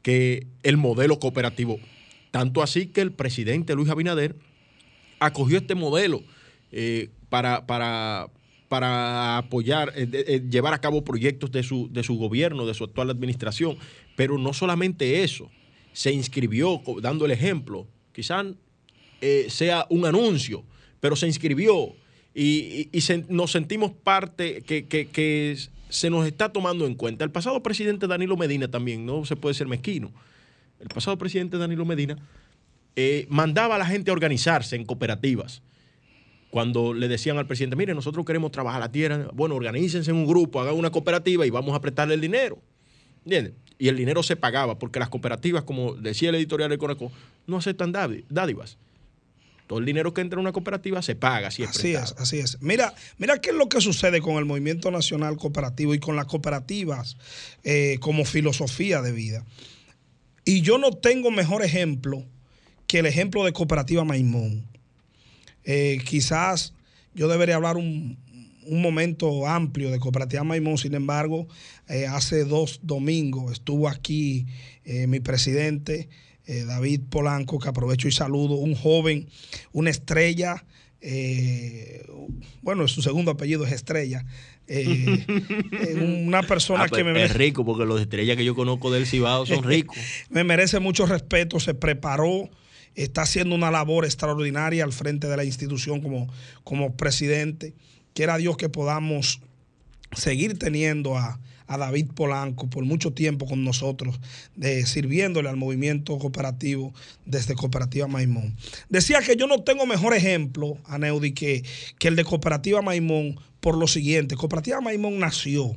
que 0.02 0.48
el 0.64 0.76
modelo 0.76 1.20
cooperativo. 1.20 1.78
Tanto 2.32 2.64
así 2.64 2.86
que 2.86 3.00
el 3.00 3.12
presidente 3.12 3.76
Luis 3.76 3.90
Abinader 3.90 4.34
acogió 5.20 5.58
este 5.58 5.76
modelo 5.76 6.24
eh, 6.72 7.10
para, 7.28 7.64
para, 7.64 8.26
para 8.70 9.38
apoyar, 9.38 9.92
eh, 9.96 10.08
eh, 10.12 10.42
llevar 10.48 10.74
a 10.74 10.80
cabo 10.80 11.02
proyectos 11.02 11.50
de 11.50 11.64
su, 11.64 11.92
de 11.92 12.04
su 12.04 12.14
gobierno, 12.14 12.66
de 12.66 12.74
su 12.74 12.84
actual 12.84 13.10
administración. 13.10 13.76
Pero 14.14 14.38
no 14.38 14.52
solamente 14.52 15.24
eso, 15.24 15.50
se 15.92 16.12
inscribió 16.12 16.80
dando 17.02 17.24
el 17.24 17.32
ejemplo. 17.32 17.88
Quizás 18.12 18.46
eh, 19.20 19.46
sea 19.48 19.86
un 19.90 20.06
anuncio, 20.06 20.62
pero 21.00 21.16
se 21.16 21.26
inscribió 21.26 21.96
y, 22.32 22.88
nos 23.28 23.50
sentimos 23.50 23.90
parte 23.90 24.62
que, 24.62 24.86
que, 24.86 25.56
se 25.88 26.08
nos 26.08 26.24
está 26.24 26.52
tomando 26.52 26.86
en 26.86 26.94
cuenta. 26.94 27.24
El 27.24 27.32
pasado 27.32 27.60
presidente 27.64 28.06
Danilo 28.06 28.36
Medina 28.36 28.70
también, 28.70 29.04
no 29.04 29.24
se 29.24 29.34
puede 29.34 29.56
ser 29.56 29.66
mezquino. 29.66 30.12
El 30.78 30.86
pasado 30.86 31.18
presidente 31.18 31.58
Danilo 31.58 31.84
Medina 31.84 32.18
mandaba 33.28 33.74
a 33.74 33.78
la 33.78 33.86
gente 33.86 34.12
a 34.12 34.14
organizarse 34.14 34.76
en 34.76 34.84
cooperativas 34.84 35.60
cuando 36.50 36.92
le 36.92 37.08
decían 37.08 37.38
al 37.38 37.46
presidente, 37.46 37.76
mire, 37.76 37.94
nosotros 37.94 38.26
queremos 38.26 38.50
trabajar 38.50 38.80
la 38.80 38.90
tierra, 38.90 39.28
bueno, 39.32 39.54
organícense 39.54 40.10
en 40.10 40.16
un 40.16 40.26
grupo, 40.26 40.60
hagan 40.60 40.74
una 40.74 40.90
cooperativa 40.90 41.46
y 41.46 41.50
vamos 41.50 41.74
a 41.74 41.80
prestarle 41.80 42.14
el 42.14 42.20
dinero. 42.20 42.58
¿Entiendes? 43.24 43.54
Y 43.78 43.88
el 43.88 43.96
dinero 43.96 44.22
se 44.22 44.36
pagaba, 44.36 44.78
porque 44.78 44.98
las 44.98 45.08
cooperativas, 45.08 45.64
como 45.64 45.94
decía 45.94 46.28
el 46.30 46.34
editorial 46.34 46.70
de 46.70 46.78
Conaco, 46.78 47.10
no 47.46 47.56
aceptan 47.56 47.92
dádivas. 47.92 48.78
Todo 49.66 49.78
el 49.78 49.84
dinero 49.84 50.12
que 50.12 50.20
entra 50.20 50.36
en 50.36 50.40
una 50.40 50.52
cooperativa 50.52 51.00
se 51.00 51.14
paga. 51.14 51.52
Si 51.52 51.62
es 51.62 51.70
así 51.70 51.94
es, 51.94 52.14
así 52.18 52.40
es. 52.40 52.60
Mira, 52.60 52.92
mira 53.18 53.40
qué 53.40 53.50
es 53.50 53.56
lo 53.56 53.68
que 53.68 53.80
sucede 53.80 54.20
con 54.20 54.36
el 54.36 54.44
movimiento 54.44 54.90
nacional 54.90 55.36
cooperativo 55.36 55.94
y 55.94 56.00
con 56.00 56.16
las 56.16 56.26
cooperativas 56.26 57.16
eh, 57.62 57.98
como 58.00 58.24
filosofía 58.24 59.00
de 59.00 59.12
vida. 59.12 59.44
Y 60.44 60.62
yo 60.62 60.78
no 60.78 60.90
tengo 60.90 61.30
mejor 61.30 61.64
ejemplo 61.64 62.24
que 62.88 62.98
el 62.98 63.06
ejemplo 63.06 63.44
de 63.44 63.52
Cooperativa 63.52 64.04
Maimón. 64.04 64.69
Eh, 65.72 66.00
quizás 66.04 66.74
yo 67.14 67.28
debería 67.28 67.54
hablar 67.54 67.76
un, 67.76 68.18
momento 68.66 69.46
amplio 69.46 69.90
de 69.90 69.98
Cooperativa 70.00 70.44
Maimón, 70.44 70.78
sin 70.78 70.94
embargo, 70.94 71.46
eh, 71.88 72.06
hace 72.06 72.44
dos 72.44 72.80
domingos 72.82 73.52
estuvo 73.52 73.88
aquí 73.88 74.46
eh, 74.84 75.06
mi 75.06 75.18
presidente, 75.20 76.08
David 76.46 77.02
Polanco, 77.08 77.60
que 77.60 77.68
aprovecho 77.68 78.08
y 78.08 78.12
saludo, 78.12 78.54
un 78.54 78.74
joven, 78.74 79.28
una 79.72 79.90
estrella, 79.90 80.64
bueno, 82.62 82.88
su 82.88 83.02
segundo 83.02 83.30
apellido 83.30 83.64
es 83.64 83.70
Estrella, 83.72 84.24
una 86.00 86.42
persona 86.42 86.84
ah, 86.84 86.88
que 86.88 87.04
me 87.04 87.22
Es 87.22 87.34
rico, 87.34 87.64
porque 87.64 87.84
los 87.84 88.00
estrellas 88.00 88.36
que 88.36 88.44
yo 88.44 88.56
conozco 88.56 88.90
del 88.90 89.06
Cibao 89.06 89.46
son 89.46 89.62
ricos. 89.68 89.96
me 90.28 90.42
merece 90.42 90.80
mucho 90.80 91.06
respeto, 91.06 91.60
se 91.60 91.74
preparó 91.74 92.50
está 93.02 93.22
haciendo 93.22 93.54
una 93.54 93.70
labor 93.70 94.04
extraordinaria 94.04 94.84
al 94.84 94.92
frente 94.92 95.28
de 95.28 95.36
la 95.36 95.44
institución 95.44 96.00
como, 96.00 96.28
como 96.64 96.96
presidente. 96.96 97.74
Quiera 98.14 98.36
Dios 98.36 98.56
que 98.56 98.68
podamos 98.68 99.40
seguir 100.12 100.58
teniendo 100.58 101.16
a, 101.16 101.38
David 101.68 102.08
Polanco 102.16 102.68
por 102.68 102.84
mucho 102.84 103.12
tiempo 103.12 103.46
con 103.46 103.62
nosotros, 103.62 104.18
de, 104.56 104.84
sirviéndole 104.86 105.48
al 105.48 105.56
movimiento 105.56 106.18
cooperativo 106.18 106.92
desde 107.26 107.54
Cooperativa 107.54 108.08
Maimón. 108.08 108.56
Decía 108.88 109.20
que 109.20 109.36
yo 109.36 109.46
no 109.46 109.62
tengo 109.62 109.86
mejor 109.86 110.12
ejemplo, 110.12 110.78
Aneudi, 110.86 111.30
que, 111.30 111.62
que 112.00 112.08
el 112.08 112.16
de 112.16 112.24
Cooperativa 112.24 112.82
Maimón 112.82 113.38
por 113.60 113.78
lo 113.78 113.86
siguiente. 113.86 114.34
Cooperativa 114.34 114.80
Maimón 114.80 115.20
nació 115.20 115.76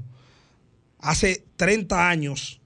hace 0.98 1.44
30 1.58 2.10
años 2.10 2.60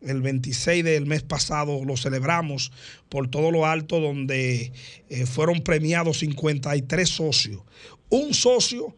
el 0.00 0.22
26 0.22 0.84
del 0.84 1.06
mes 1.06 1.22
pasado 1.22 1.84
lo 1.84 1.96
celebramos 1.96 2.70
por 3.08 3.28
todo 3.28 3.50
lo 3.50 3.66
alto 3.66 4.00
donde 4.00 4.72
eh, 5.08 5.26
fueron 5.26 5.62
premiados 5.62 6.20
53 6.20 7.08
socios. 7.08 7.62
Un 8.08 8.32
socio 8.34 8.94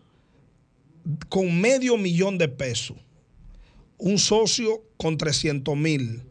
con 1.29 1.61
medio 1.61 1.97
millón 1.97 2.39
de 2.39 2.49
pesos, 2.49 2.97
un 3.99 4.19
socio 4.19 4.83
con 4.97 5.17
300 5.17 5.77
mil 5.77 6.23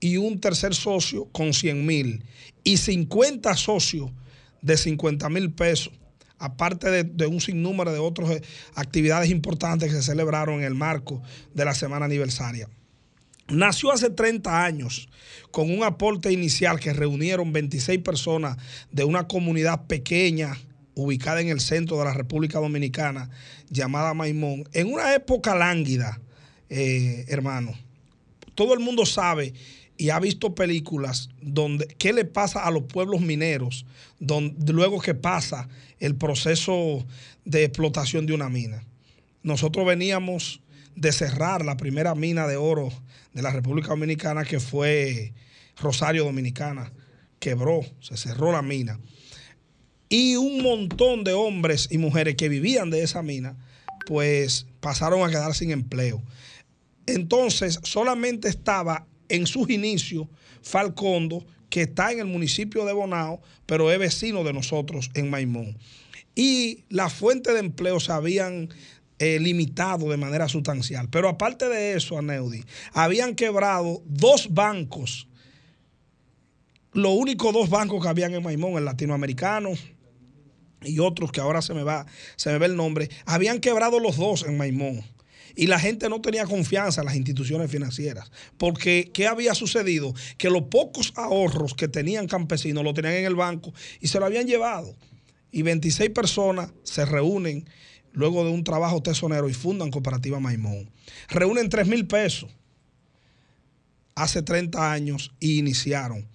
y 0.00 0.16
un 0.16 0.40
tercer 0.40 0.74
socio 0.74 1.26
con 1.26 1.52
100 1.52 1.86
mil 1.86 2.24
y 2.64 2.78
50 2.78 3.54
socios 3.56 4.10
de 4.62 4.76
50 4.76 5.28
mil 5.28 5.52
pesos 5.52 5.92
aparte 6.38 6.90
de, 6.90 7.04
de, 7.04 7.26
un 7.26 7.40
sinnúmero 7.40 7.92
de 7.92 7.98
otras 7.98 8.42
actividades 8.74 9.30
importantes 9.30 9.90
que 9.90 9.96
se 9.96 10.02
celebraron 10.02 10.56
en 10.56 10.64
el 10.64 10.74
marco 10.74 11.22
de 11.54 11.64
la 11.64 11.74
semana 11.74 12.04
aniversaria. 12.04 12.68
Nació 13.48 13.92
hace 13.92 14.10
30 14.10 14.64
años 14.64 15.08
con 15.52 15.70
un 15.70 15.84
aporte 15.84 16.32
inicial 16.32 16.80
que 16.80 16.92
reunieron 16.92 17.52
26 17.52 18.00
personas 18.00 18.56
de 18.90 19.04
una 19.04 19.28
comunidad 19.28 19.86
pequeña 19.86 20.58
ubicada 20.94 21.40
en 21.40 21.48
el 21.48 21.60
centro 21.60 21.98
de 21.98 22.04
la 22.04 22.14
República 22.14 22.58
Dominicana 22.58 23.30
llamada 23.68 24.14
Maimón, 24.14 24.68
en 24.72 24.92
una 24.92 25.14
época 25.14 25.54
lánguida, 25.54 26.20
eh, 26.70 27.24
hermano. 27.28 27.74
Todo 28.54 28.74
el 28.74 28.80
mundo 28.80 29.06
sabe 29.06 29.52
y 29.98 30.10
ha 30.10 30.18
visto 30.18 30.54
películas 30.54 31.28
donde 31.40 31.86
qué 31.98 32.12
le 32.12 32.24
pasa 32.24 32.64
a 32.64 32.70
los 32.70 32.84
pueblos 32.84 33.20
mineros 33.20 33.86
donde, 34.18 34.72
luego 34.72 35.00
que 35.00 35.14
pasa 35.14 35.68
el 36.00 36.16
proceso 36.16 37.06
de 37.44 37.64
explotación 37.64 38.26
de 38.26 38.34
una 38.34 38.48
mina. 38.48 38.82
Nosotros 39.42 39.86
veníamos 39.86 40.60
de 40.96 41.12
cerrar 41.12 41.64
la 41.64 41.76
primera 41.76 42.14
mina 42.14 42.46
de 42.46 42.56
oro 42.56 42.90
de 43.36 43.42
la 43.42 43.50
República 43.50 43.88
Dominicana, 43.88 44.44
que 44.44 44.58
fue 44.60 45.34
Rosario 45.76 46.24
Dominicana. 46.24 46.90
Quebró, 47.38 47.82
se 48.00 48.16
cerró 48.16 48.50
la 48.50 48.62
mina. 48.62 48.98
Y 50.08 50.36
un 50.36 50.62
montón 50.62 51.22
de 51.22 51.34
hombres 51.34 51.88
y 51.90 51.98
mujeres 51.98 52.36
que 52.36 52.48
vivían 52.48 52.88
de 52.88 53.02
esa 53.02 53.22
mina, 53.22 53.54
pues 54.06 54.66
pasaron 54.80 55.22
a 55.22 55.28
quedar 55.28 55.54
sin 55.54 55.70
empleo. 55.70 56.22
Entonces, 57.04 57.78
solamente 57.82 58.48
estaba 58.48 59.06
en 59.28 59.46
sus 59.46 59.68
inicios 59.68 60.28
Falcondo, 60.62 61.44
que 61.68 61.82
está 61.82 62.12
en 62.12 62.20
el 62.20 62.26
municipio 62.26 62.86
de 62.86 62.94
Bonao, 62.94 63.42
pero 63.66 63.92
es 63.92 63.98
vecino 63.98 64.44
de 64.44 64.54
nosotros 64.54 65.10
en 65.12 65.28
Maimón. 65.28 65.76
Y 66.34 66.84
la 66.88 67.10
fuente 67.10 67.52
de 67.52 67.60
empleo 67.60 68.00
se 68.00 68.12
habían 68.12 68.70
eh, 69.18 69.38
limitado 69.40 70.10
de 70.10 70.16
manera 70.16 70.48
sustancial. 70.48 71.08
Pero 71.10 71.28
aparte 71.28 71.68
de 71.68 71.94
eso, 71.94 72.18
Aneudi, 72.18 72.64
habían 72.92 73.34
quebrado 73.34 74.02
dos 74.06 74.52
bancos, 74.52 75.28
los 76.92 77.12
únicos 77.14 77.52
dos 77.52 77.70
bancos 77.70 78.02
que 78.02 78.08
habían 78.08 78.34
en 78.34 78.42
Maimón, 78.42 78.76
el 78.76 78.84
latinoamericano 78.84 79.70
y 80.82 80.98
otros 80.98 81.32
que 81.32 81.40
ahora 81.40 81.62
se 81.62 81.74
me 81.74 81.82
va, 81.82 82.06
se 82.36 82.50
me 82.50 82.58
ve 82.58 82.66
el 82.66 82.76
nombre, 82.76 83.10
habían 83.24 83.60
quebrado 83.60 84.00
los 84.00 84.16
dos 84.16 84.44
en 84.44 84.56
Maimón. 84.56 85.02
Y 85.58 85.68
la 85.68 85.78
gente 85.78 86.10
no 86.10 86.20
tenía 86.20 86.44
confianza 86.44 87.00
en 87.00 87.06
las 87.06 87.16
instituciones 87.16 87.70
financieras. 87.70 88.30
Porque, 88.58 89.10
¿qué 89.14 89.26
había 89.26 89.54
sucedido? 89.54 90.12
Que 90.36 90.50
los 90.50 90.64
pocos 90.64 91.14
ahorros 91.16 91.74
que 91.74 91.88
tenían 91.88 92.26
campesinos 92.26 92.84
lo 92.84 92.92
tenían 92.92 93.14
en 93.14 93.24
el 93.24 93.34
banco 93.34 93.72
y 93.98 94.08
se 94.08 94.20
lo 94.20 94.26
habían 94.26 94.46
llevado. 94.46 94.94
Y 95.50 95.62
26 95.62 96.10
personas 96.10 96.72
se 96.82 97.06
reúnen 97.06 97.66
luego 98.16 98.44
de 98.44 98.50
un 98.50 98.64
trabajo 98.64 99.02
tesonero 99.02 99.48
y 99.48 99.54
fundan 99.54 99.90
Cooperativa 99.90 100.40
Maimón. 100.40 100.90
Reúnen 101.28 101.68
3 101.68 101.86
mil 101.86 102.06
pesos 102.06 102.50
hace 104.14 104.42
30 104.42 104.90
años 104.90 105.32
y 105.38 105.58
iniciaron. 105.58 106.26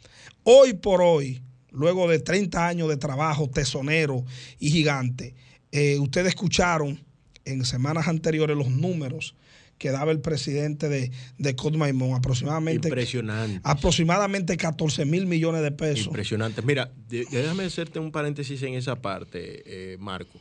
Hoy 0.43 0.73
por 0.73 1.01
hoy, 1.01 1.41
luego 1.71 2.07
de 2.07 2.19
30 2.19 2.67
años 2.67 2.87
de 2.87 2.97
trabajo 2.97 3.49
tesonero 3.49 4.23
y 4.59 4.69
gigante, 4.69 5.33
eh, 5.71 5.97
ustedes 5.97 6.29
escucharon 6.29 7.03
en 7.45 7.65
semanas 7.65 8.07
anteriores 8.07 8.55
los 8.55 8.69
números 8.69 9.35
que 9.79 9.89
daba 9.89 10.11
el 10.11 10.19
presidente 10.21 10.87
de, 10.87 11.09
de 11.39 11.55
Maimón, 11.75 12.13
aproximadamente, 12.13 12.89
Impresionante. 12.89 13.59
aproximadamente 13.63 14.55
14 14.55 15.05
mil 15.05 15.25
millones 15.25 15.63
de 15.63 15.71
pesos. 15.71 16.05
Impresionante. 16.05 16.61
Mira, 16.61 16.91
déjame 17.09 17.63
hacerte 17.63 17.97
un 17.97 18.11
paréntesis 18.11 18.61
en 18.61 18.75
esa 18.75 19.01
parte, 19.01 19.63
eh, 19.65 19.97
Marco. 19.99 20.39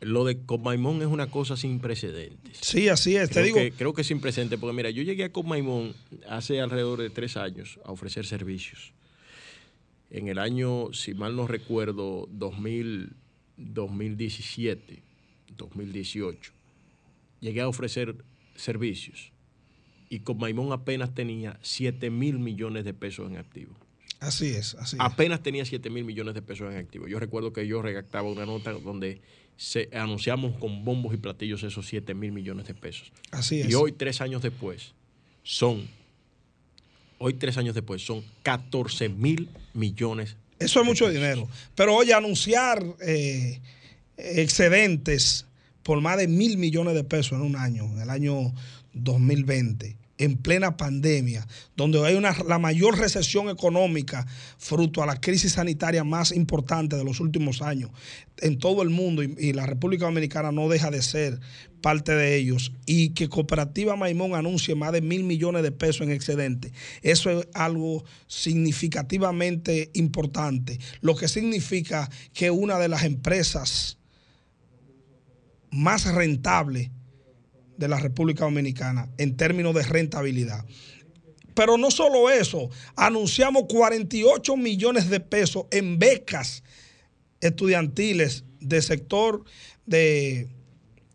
Lo 0.00 0.24
de 0.24 0.38
Codmaimón 0.44 1.00
es 1.00 1.08
una 1.08 1.28
cosa 1.28 1.56
sin 1.56 1.80
precedentes. 1.80 2.58
Sí, 2.60 2.88
así 2.88 3.16
es. 3.16 3.30
Creo 3.30 3.42
Te 3.42 3.46
digo, 3.46 3.56
que, 3.56 3.72
creo 3.72 3.94
que 3.94 4.02
es 4.02 4.06
sin 4.06 4.20
precedentes, 4.20 4.58
porque 4.58 4.76
mira, 4.76 4.90
yo 4.90 5.02
llegué 5.02 5.24
a 5.24 5.32
Codmaimón 5.32 5.94
hace 6.28 6.60
alrededor 6.60 7.00
de 7.00 7.10
tres 7.10 7.36
años 7.36 7.80
a 7.84 7.92
ofrecer 7.92 8.26
servicios. 8.26 8.92
En 10.10 10.28
el 10.28 10.38
año, 10.38 10.92
si 10.92 11.14
mal 11.14 11.34
no 11.34 11.46
recuerdo, 11.46 12.28
2000, 12.30 13.14
2017, 13.56 15.02
2018, 15.56 16.52
llegué 17.40 17.60
a 17.60 17.68
ofrecer 17.68 18.16
servicios 18.54 19.32
y 20.08 20.20
con 20.20 20.38
Maimón 20.38 20.72
apenas 20.72 21.14
tenía 21.14 21.58
7 21.62 22.10
mil 22.10 22.38
millones 22.38 22.84
de 22.84 22.94
pesos 22.94 23.30
en 23.30 23.36
activo. 23.38 23.74
así 24.20 24.48
es, 24.48 24.74
así 24.76 24.96
es. 24.96 25.00
Apenas 25.00 25.42
tenía 25.42 25.64
7 25.64 25.90
mil 25.90 26.04
millones 26.04 26.34
de 26.34 26.42
pesos 26.42 26.72
en 26.72 26.78
activo. 26.78 27.08
Yo 27.08 27.18
recuerdo 27.18 27.52
que 27.52 27.66
yo 27.66 27.82
redactaba 27.82 28.30
una 28.30 28.46
nota 28.46 28.72
donde 28.72 29.20
se 29.56 29.88
anunciamos 29.92 30.56
con 30.58 30.84
bombos 30.84 31.14
y 31.14 31.16
platillos 31.16 31.62
esos 31.62 31.86
7 31.86 32.14
mil 32.14 32.32
millones 32.32 32.66
de 32.66 32.74
pesos. 32.74 33.12
Así 33.30 33.60
es. 33.60 33.70
Y 33.70 33.74
hoy, 33.74 33.92
tres 33.92 34.20
años 34.20 34.42
después, 34.42 34.92
son, 35.42 35.88
hoy 37.18 37.34
tres 37.34 37.56
años 37.56 37.74
después, 37.74 38.04
son 38.04 38.22
14 38.42 39.08
mil 39.08 39.48
millones. 39.72 40.36
Eso 40.58 40.80
es 40.80 40.86
mucho 40.86 41.06
pesos. 41.06 41.14
dinero. 41.14 41.48
Pero 41.74 41.94
oye, 41.94 42.12
anunciar 42.12 42.84
eh, 43.00 43.60
excedentes 44.16 45.46
por 45.82 46.00
más 46.00 46.18
de 46.18 46.28
mil 46.28 46.58
millones 46.58 46.94
de 46.94 47.04
pesos 47.04 47.32
en 47.32 47.42
un 47.42 47.56
año, 47.56 47.84
en 47.84 48.00
el 48.00 48.10
año 48.10 48.52
2020, 48.92 49.96
en 50.18 50.36
plena 50.36 50.76
pandemia, 50.76 51.46
donde 51.76 52.04
hay 52.04 52.14
una, 52.14 52.34
la 52.46 52.58
mayor 52.58 52.98
recesión 52.98 53.48
económica 53.48 54.26
fruto 54.58 55.02
a 55.02 55.06
la 55.06 55.20
crisis 55.20 55.52
sanitaria 55.52 56.04
más 56.04 56.32
importante 56.32 56.96
de 56.96 57.04
los 57.04 57.20
últimos 57.20 57.62
años 57.62 57.90
en 58.38 58.58
todo 58.58 58.82
el 58.82 58.90
mundo 58.90 59.22
y, 59.22 59.34
y 59.38 59.52
la 59.52 59.66
República 59.66 60.06
Dominicana 60.06 60.52
no 60.52 60.68
deja 60.68 60.90
de 60.90 61.02
ser 61.02 61.40
parte 61.80 62.14
de 62.14 62.36
ellos 62.36 62.72
y 62.84 63.10
que 63.10 63.28
Cooperativa 63.28 63.96
Maimón 63.96 64.34
anuncie 64.34 64.74
más 64.74 64.92
de 64.92 65.00
mil 65.00 65.24
millones 65.24 65.62
de 65.62 65.72
pesos 65.72 66.02
en 66.02 66.10
excedente. 66.10 66.72
Eso 67.02 67.30
es 67.30 67.48
algo 67.54 68.04
significativamente 68.26 69.90
importante, 69.94 70.78
lo 71.00 71.14
que 71.14 71.28
significa 71.28 72.10
que 72.32 72.50
una 72.50 72.78
de 72.78 72.88
las 72.88 73.04
empresas 73.04 73.98
más 75.70 76.12
rentables 76.12 76.90
de 77.76 77.88
la 77.88 77.98
República 77.98 78.44
Dominicana 78.44 79.08
en 79.18 79.36
términos 79.36 79.74
de 79.74 79.82
rentabilidad. 79.82 80.64
Pero 81.54 81.78
no 81.78 81.90
solo 81.90 82.28
eso, 82.28 82.68
anunciamos 82.96 83.64
48 83.68 84.56
millones 84.56 85.08
de 85.08 85.20
pesos 85.20 85.66
en 85.70 85.98
becas 85.98 86.62
estudiantiles 87.40 88.44
de 88.60 88.82
sector 88.82 89.44
de, 89.86 90.48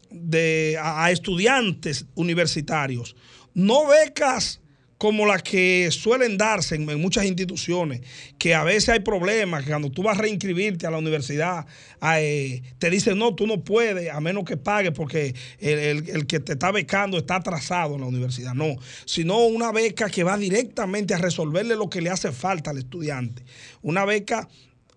de 0.09 0.78
a, 0.82 1.05
a 1.05 1.12
estudiantes 1.12 2.05
universitarios. 2.16 3.16
No 3.53 3.88
becas 3.88 4.61
como 5.01 5.25
las 5.25 5.41
que 5.41 5.89
suelen 5.89 6.37
darse 6.37 6.75
en, 6.75 6.85
muchas 7.01 7.25
instituciones, 7.25 8.01
que 8.37 8.53
a 8.53 8.63
veces 8.63 8.89
hay 8.89 8.99
problemas, 8.99 9.63
que 9.63 9.71
cuando 9.71 9.89
tú 9.89 10.03
vas 10.03 10.15
a 10.15 10.21
reinscribirte 10.21 10.85
a 10.85 10.91
la 10.91 10.99
universidad, 10.99 11.65
te 11.99 12.89
dicen, 12.91 13.17
no, 13.17 13.33
tú 13.33 13.47
no 13.47 13.63
puedes, 13.63 14.11
a 14.11 14.19
menos 14.19 14.43
que 14.43 14.57
pagues, 14.57 14.91
porque 14.91 15.33
el- 15.57 16.07
el 16.07 16.27
que 16.27 16.39
te 16.39 16.51
está 16.51 16.71
becando 16.71 17.17
está 17.17 17.37
atrasado 17.37 17.95
en 17.95 18.01
la 18.01 18.05
universidad. 18.05 18.53
No, 18.53 18.75
sino 19.05 19.39
una 19.47 19.71
beca 19.71 20.07
que 20.07 20.23
va 20.23 20.37
directamente 20.37 21.15
a 21.15 21.17
resolverle 21.17 21.75
lo 21.75 21.89
que 21.89 21.99
le 22.01 22.11
hace 22.11 22.31
falta 22.31 22.69
al 22.69 22.77
estudiante. 22.77 23.43
Una 23.81 24.05
beca 24.05 24.49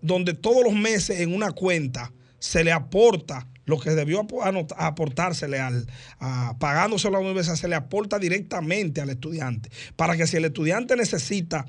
donde 0.02 0.34
todos 0.34 0.64
los 0.64 0.74
meses 0.74 1.20
en 1.20 1.34
una 1.34 1.52
cuenta 1.52 2.12
se 2.38 2.62
le 2.62 2.72
aporta 2.72 3.48
lo 3.64 3.78
que 3.78 3.90
debió 3.90 4.26
aportársele 4.76 5.58
al, 5.58 5.86
pagándoselo 6.58 7.16
a 7.16 7.20
la 7.20 7.26
universidad, 7.26 7.56
se 7.56 7.68
le 7.68 7.74
aporta 7.74 8.18
directamente 8.18 9.00
al 9.00 9.10
estudiante, 9.10 9.70
para 9.96 10.16
que 10.16 10.26
si 10.26 10.36
el 10.36 10.44
estudiante 10.44 10.96
necesita 10.96 11.66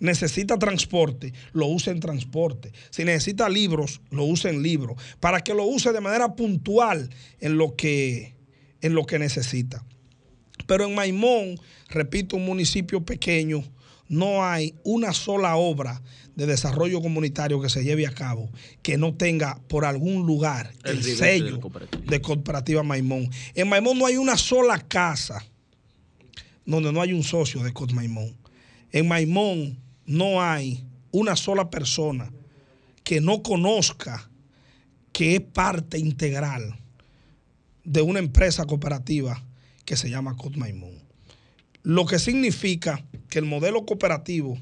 necesita 0.00 0.58
transporte, 0.58 1.32
lo 1.52 1.66
use 1.66 1.90
en 1.90 2.00
transporte. 2.00 2.72
Si 2.90 3.04
necesita 3.04 3.48
libros, 3.48 4.00
lo 4.10 4.24
use 4.24 4.48
en 4.48 4.62
libros, 4.62 5.00
para 5.20 5.40
que 5.40 5.54
lo 5.54 5.64
use 5.64 5.92
de 5.92 6.00
manera 6.00 6.36
puntual 6.36 7.10
en 7.40 7.58
lo 7.58 7.74
que, 7.74 8.34
en 8.80 8.94
lo 8.94 9.06
que 9.06 9.18
necesita. 9.18 9.84
Pero 10.66 10.84
en 10.84 10.94
Maimón, 10.94 11.58
repito, 11.88 12.36
un 12.36 12.44
municipio 12.44 13.04
pequeño, 13.04 13.64
no 14.08 14.44
hay 14.44 14.74
una 14.84 15.12
sola 15.12 15.56
obra 15.56 16.02
de 16.34 16.46
desarrollo 16.46 17.02
comunitario 17.02 17.60
que 17.60 17.68
se 17.68 17.84
lleve 17.84 18.06
a 18.06 18.14
cabo 18.14 18.48
que 18.82 18.96
no 18.96 19.14
tenga 19.14 19.60
por 19.68 19.84
algún 19.84 20.26
lugar 20.26 20.72
El 20.84 21.02
sello 21.02 21.60
de 22.06 22.20
Cooperativa 22.20 22.82
Maimón. 22.82 23.28
En 23.54 23.68
Maimón 23.68 23.98
no 23.98 24.06
hay 24.06 24.16
una 24.16 24.36
sola 24.36 24.78
casa 24.78 25.44
donde 26.64 26.92
no 26.92 27.00
hay 27.00 27.12
un 27.12 27.24
socio 27.24 27.62
de 27.62 27.72
Cot 27.72 27.92
Maimón. 27.92 28.36
En 28.92 29.08
Maimón 29.08 29.78
no 30.06 30.42
hay 30.42 30.84
una 31.10 31.36
sola 31.36 31.70
persona 31.70 32.30
que 33.04 33.20
no 33.20 33.42
conozca 33.42 34.30
que 35.12 35.36
es 35.36 35.40
parte 35.40 35.98
integral 35.98 36.78
de 37.84 38.02
una 38.02 38.18
empresa 38.18 38.66
cooperativa 38.66 39.42
que 39.84 39.96
se 39.96 40.10
llama 40.10 40.36
Cot 40.36 40.56
Maimón. 40.56 41.02
Lo 41.82 42.06
que 42.06 42.18
significa 42.18 43.02
que 43.28 43.38
el 43.38 43.44
modelo 43.44 43.84
cooperativo 43.84 44.58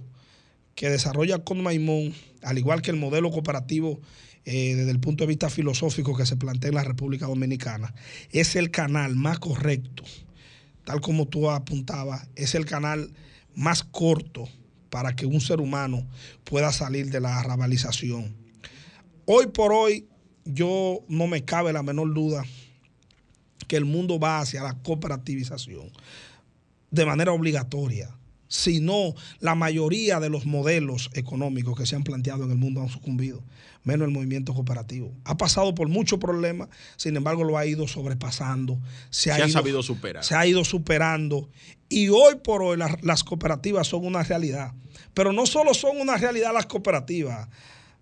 que 0.74 0.90
desarrolla 0.90 1.38
Cot 1.38 1.56
Maimón, 1.56 2.14
al 2.42 2.58
igual 2.58 2.82
que 2.82 2.90
el 2.90 2.96
modelo 2.96 3.30
cooperativo 3.30 4.00
eh, 4.44 4.74
desde 4.76 4.90
el 4.90 5.00
punto 5.00 5.24
de 5.24 5.28
vista 5.28 5.50
filosófico 5.50 6.16
que 6.16 6.26
se 6.26 6.36
plantea 6.36 6.68
en 6.68 6.76
la 6.76 6.84
República 6.84 7.26
Dominicana, 7.26 7.94
es 8.30 8.54
el 8.54 8.70
canal 8.70 9.16
más 9.16 9.38
correcto, 9.38 10.04
tal 10.84 11.00
como 11.00 11.26
tú 11.26 11.50
apuntabas, 11.50 12.28
es 12.36 12.54
el 12.54 12.66
canal 12.66 13.12
más 13.54 13.82
corto 13.82 14.48
para 14.90 15.16
que 15.16 15.26
un 15.26 15.40
ser 15.40 15.60
humano 15.60 16.06
pueda 16.44 16.72
salir 16.72 17.10
de 17.10 17.20
la 17.20 17.42
rabalización. 17.42 18.36
Hoy 19.24 19.48
por 19.48 19.72
hoy, 19.72 20.06
yo 20.44 21.00
no 21.08 21.26
me 21.26 21.44
cabe 21.44 21.72
la 21.72 21.82
menor 21.82 22.14
duda 22.14 22.44
que 23.66 23.76
el 23.76 23.84
mundo 23.84 24.20
va 24.20 24.40
hacia 24.40 24.62
la 24.62 24.74
cooperativización 24.74 25.90
de 26.90 27.04
manera 27.04 27.32
obligatoria. 27.32 28.16
Si 28.48 28.80
no, 28.80 29.14
la 29.40 29.54
mayoría 29.54 30.20
de 30.20 30.28
los 30.28 30.46
modelos 30.46 31.10
económicos 31.14 31.76
que 31.76 31.86
se 31.86 31.96
han 31.96 32.04
planteado 32.04 32.44
en 32.44 32.50
el 32.52 32.56
mundo 32.56 32.80
han 32.80 32.88
sucumbido, 32.88 33.42
menos 33.82 34.06
el 34.06 34.14
movimiento 34.14 34.54
cooperativo. 34.54 35.12
Ha 35.24 35.36
pasado 35.36 35.74
por 35.74 35.88
muchos 35.88 36.18
problemas, 36.18 36.68
sin 36.96 37.16
embargo 37.16 37.42
lo 37.44 37.58
ha 37.58 37.66
ido 37.66 37.88
sobrepasando. 37.88 38.78
Se 39.10 39.32
ha 39.32 39.38
ido- 39.38 39.48
sabido 39.48 39.82
superar. 39.82 40.22
Se 40.24 40.34
ha 40.34 40.46
ido 40.46 40.64
superando. 40.64 41.50
Y 41.88 42.08
hoy 42.08 42.36
por 42.42 42.62
hoy 42.62 42.76
las, 42.76 43.02
las 43.02 43.24
cooperativas 43.24 43.86
son 43.88 44.04
una 44.06 44.22
realidad. 44.22 44.72
Pero 45.14 45.32
no 45.32 45.46
solo 45.46 45.74
son 45.74 46.00
una 46.00 46.16
realidad 46.16 46.52
las 46.52 46.66
cooperativas, 46.66 47.48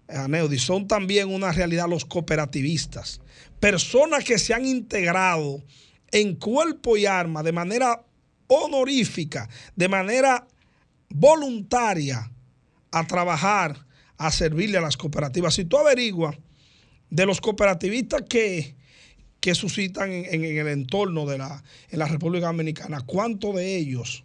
Aneudi, 0.08 0.58
son 0.58 0.86
también 0.86 1.28
una 1.32 1.52
realidad 1.52 1.88
los 1.88 2.04
cooperativistas. 2.04 3.20
Personas 3.60 4.24
que 4.24 4.38
se 4.38 4.52
han 4.52 4.66
integrado 4.66 5.62
en 6.12 6.34
cuerpo 6.36 6.96
y 6.98 7.06
arma 7.06 7.42
de 7.42 7.52
manera 7.52 8.04
honorífica, 8.54 9.48
de 9.76 9.88
manera 9.88 10.46
voluntaria, 11.08 12.30
a 12.94 13.06
trabajar, 13.06 13.86
a 14.16 14.30
servirle 14.30 14.78
a 14.78 14.80
las 14.80 14.96
cooperativas. 14.96 15.54
Si 15.54 15.64
tú 15.64 15.76
averiguas 15.78 16.36
de 17.10 17.26
los 17.26 17.40
cooperativistas 17.40 18.22
que, 18.28 18.76
que 19.40 19.54
suscitan 19.54 20.12
en, 20.12 20.44
el 20.44 20.68
entorno 20.68 21.26
de 21.26 21.38
la, 21.38 21.62
en 21.90 21.98
la 21.98 22.06
República 22.06 22.46
Dominicana, 22.46 23.00
¿cuántos 23.00 23.56
de 23.56 23.76
ellos 23.76 24.24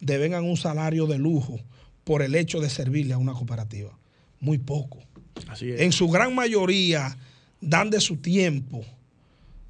devengan 0.00 0.44
un 0.44 0.58
salario 0.58 1.06
de 1.06 1.18
lujo 1.18 1.58
por 2.04 2.22
el 2.22 2.34
hecho 2.34 2.60
de 2.60 2.68
servirle 2.68 3.14
a 3.14 3.18
una 3.18 3.32
cooperativa? 3.32 3.98
Muy 4.40 4.58
poco. 4.58 4.98
Así 5.48 5.70
es. 5.70 5.80
En 5.80 5.92
su 5.92 6.08
gran 6.08 6.34
mayoría 6.34 7.16
dan 7.62 7.88
de 7.88 8.00
su 8.00 8.16
tiempo, 8.16 8.84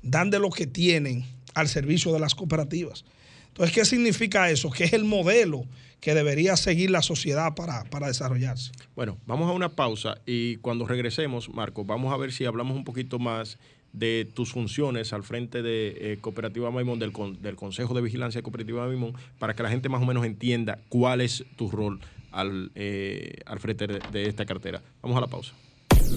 dan 0.02 0.30
de 0.30 0.40
lo 0.40 0.50
que 0.50 0.66
tienen 0.66 1.24
al 1.54 1.68
servicio 1.68 2.12
de 2.12 2.18
las 2.18 2.34
cooperativas. 2.34 3.04
Entonces, 3.52 3.74
¿qué 3.74 3.84
significa 3.84 4.50
eso? 4.50 4.70
Que 4.70 4.84
es 4.84 4.92
el 4.92 5.04
modelo 5.04 5.64
que 6.00 6.14
debería 6.14 6.56
seguir 6.56 6.90
la 6.90 7.00
sociedad 7.02 7.54
para, 7.54 7.84
para 7.84 8.08
desarrollarse. 8.08 8.72
Bueno, 8.96 9.18
vamos 9.26 9.48
a 9.48 9.52
una 9.52 9.68
pausa 9.68 10.16
y 10.26 10.56
cuando 10.56 10.86
regresemos, 10.86 11.48
Marco, 11.48 11.84
vamos 11.84 12.12
a 12.12 12.16
ver 12.16 12.32
si 12.32 12.44
hablamos 12.44 12.76
un 12.76 12.82
poquito 12.84 13.18
más 13.18 13.58
de 13.92 14.26
tus 14.34 14.50
funciones 14.52 15.12
al 15.12 15.22
frente 15.22 15.62
de 15.62 15.88
eh, 16.00 16.18
Cooperativa 16.20 16.70
Maimón, 16.70 16.98
del, 16.98 17.12
con- 17.12 17.40
del 17.42 17.56
Consejo 17.56 17.92
de 17.94 18.00
Vigilancia 18.00 18.38
de 18.38 18.42
Cooperativa 18.42 18.86
Maimón, 18.86 19.12
para 19.38 19.54
que 19.54 19.62
la 19.62 19.68
gente 19.68 19.88
más 19.90 20.02
o 20.02 20.06
menos 20.06 20.24
entienda 20.24 20.78
cuál 20.88 21.20
es 21.20 21.44
tu 21.56 21.70
rol 21.70 22.00
al, 22.32 22.72
eh, 22.74 23.34
al 23.44 23.60
frente 23.60 23.86
de, 23.86 24.00
de 24.10 24.28
esta 24.28 24.46
cartera. 24.46 24.80
Vamos 25.02 25.18
a 25.18 25.20
la 25.20 25.26
pausa. 25.26 25.52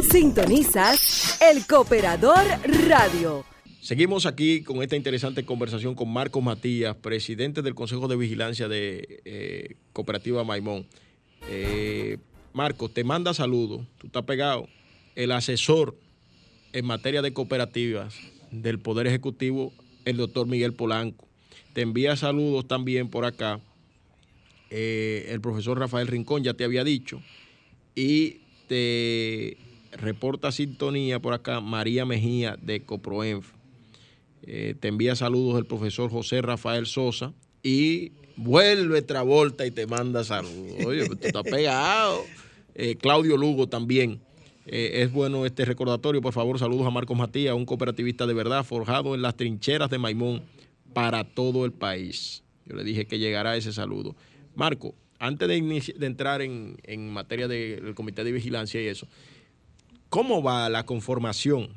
Sintonizas 0.09 1.37
El 1.41 1.67
Cooperador 1.67 2.43
Radio. 2.87 3.43
Seguimos 3.85 4.25
aquí 4.25 4.63
con 4.63 4.81
esta 4.81 4.95
interesante 4.95 5.45
conversación 5.45 5.93
con 5.93 6.11
Marcos 6.11 6.41
Matías, 6.41 6.95
presidente 6.95 7.61
del 7.61 7.75
Consejo 7.75 8.07
de 8.07 8.15
Vigilancia 8.15 8.67
de 8.67 9.21
eh, 9.25 9.75
Cooperativa 9.93 10.43
Maimón. 10.43 10.87
Eh, 11.47 12.17
Marcos, 12.51 12.91
te 12.95 13.03
manda 13.03 13.35
saludos, 13.35 13.85
tú 13.99 14.07
estás 14.07 14.23
pegado. 14.23 14.67
El 15.13 15.31
asesor 15.31 15.95
en 16.73 16.83
materia 16.83 17.21
de 17.21 17.31
cooperativas 17.31 18.15
del 18.49 18.79
Poder 18.79 19.05
Ejecutivo, 19.05 19.71
el 20.05 20.17
doctor 20.17 20.47
Miguel 20.47 20.73
Polanco. 20.73 21.27
Te 21.73 21.81
envía 21.81 22.15
saludos 22.15 22.67
también 22.67 23.07
por 23.09 23.23
acá. 23.23 23.59
Eh, 24.71 25.27
el 25.29 25.41
profesor 25.41 25.77
Rafael 25.77 26.07
Rincón 26.07 26.43
ya 26.43 26.55
te 26.55 26.63
había 26.63 26.83
dicho. 26.83 27.21
Y 27.93 28.39
te 28.67 29.57
reporta 29.91 30.51
sintonía 30.51 31.19
por 31.19 31.35
acá 31.35 31.61
María 31.61 32.03
Mejía 32.03 32.57
de 32.59 32.81
Coproenf. 32.81 33.54
Eh, 34.47 34.75
te 34.79 34.89
envía 34.89 35.15
saludos 35.15 35.57
el 35.57 35.65
profesor 35.65 36.09
José 36.11 36.41
Rafael 36.41 36.85
Sosa 36.85 37.33
y 37.63 38.11
vuelve 38.35 39.01
Travolta 39.01 39.65
y 39.65 39.71
te 39.71 39.87
manda 39.87 40.23
saludos. 40.23 40.85
Oye, 40.85 41.07
tú 41.07 41.17
estás 41.19 41.43
pegado. 41.43 42.23
Eh, 42.75 42.95
Claudio 42.95 43.37
Lugo 43.37 43.67
también. 43.67 44.21
Eh, 44.67 45.03
es 45.03 45.11
bueno 45.11 45.45
este 45.45 45.65
recordatorio. 45.65 46.21
Por 46.21 46.33
favor, 46.33 46.59
saludos 46.59 46.85
a 46.85 46.91
Marcos 46.91 47.17
Matías, 47.17 47.55
un 47.55 47.65
cooperativista 47.65 48.27
de 48.27 48.33
verdad 48.33 48.63
forjado 48.63 49.15
en 49.15 49.21
las 49.21 49.35
trincheras 49.35 49.89
de 49.89 49.97
Maimón 49.97 50.43
para 50.93 51.23
todo 51.23 51.65
el 51.65 51.71
país. 51.71 52.43
Yo 52.65 52.75
le 52.75 52.83
dije 52.83 53.05
que 53.05 53.19
llegará 53.19 53.57
ese 53.57 53.73
saludo. 53.73 54.15
Marco, 54.55 54.95
antes 55.19 55.47
de, 55.47 55.93
de 55.97 56.05
entrar 56.05 56.41
en, 56.41 56.77
en 56.83 57.11
materia 57.11 57.47
del 57.47 57.95
comité 57.95 58.23
de 58.23 58.31
vigilancia 58.31 58.81
y 58.81 58.87
eso, 58.87 59.07
¿cómo 60.09 60.41
va 60.41 60.69
la 60.69 60.85
conformación 60.85 61.69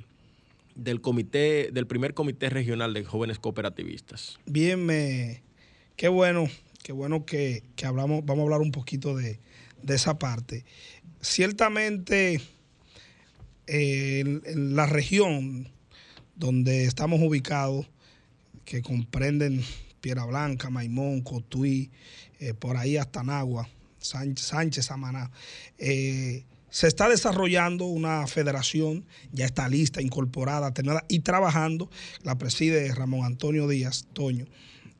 del 0.78 1.00
comité, 1.00 1.70
del 1.72 1.86
primer 1.86 2.14
comité 2.14 2.48
regional 2.48 2.94
de 2.94 3.04
jóvenes 3.04 3.38
cooperativistas? 3.38 4.38
Bien, 4.46 4.84
me, 4.84 5.42
qué 5.96 6.08
bueno, 6.08 6.46
qué 6.82 6.92
bueno 6.92 7.26
que, 7.26 7.64
que 7.76 7.84
hablamos, 7.84 8.24
vamos 8.24 8.42
a 8.42 8.44
hablar 8.44 8.60
un 8.60 8.72
poquito 8.72 9.14
de, 9.16 9.40
de 9.82 9.94
esa 9.94 10.18
parte. 10.18 10.64
Ciertamente, 11.20 12.40
eh, 13.66 14.20
en, 14.20 14.76
la 14.76 14.86
región 14.86 15.68
donde 16.36 16.84
estamos 16.84 17.20
ubicados, 17.20 17.86
que 18.64 18.82
comprenden 18.82 19.64
Piedra 20.00 20.24
Blanca, 20.24 20.70
Maimón, 20.70 21.22
Cotuí, 21.22 21.90
eh, 22.38 22.54
por 22.54 22.76
ahí 22.76 22.96
hasta 22.96 23.22
Nagua, 23.22 23.68
Sánchez 23.98 24.86
Samaná, 24.86 25.30
eh, 25.78 26.44
se 26.70 26.86
está 26.86 27.08
desarrollando 27.08 27.86
una 27.86 28.26
federación, 28.26 29.06
ya 29.32 29.46
está 29.46 29.68
lista, 29.68 30.02
incorporada, 30.02 30.72
terminada 30.72 31.04
y 31.08 31.20
trabajando. 31.20 31.90
La 32.22 32.36
preside 32.36 32.92
Ramón 32.94 33.24
Antonio 33.24 33.68
Díaz 33.68 34.06
Toño, 34.12 34.46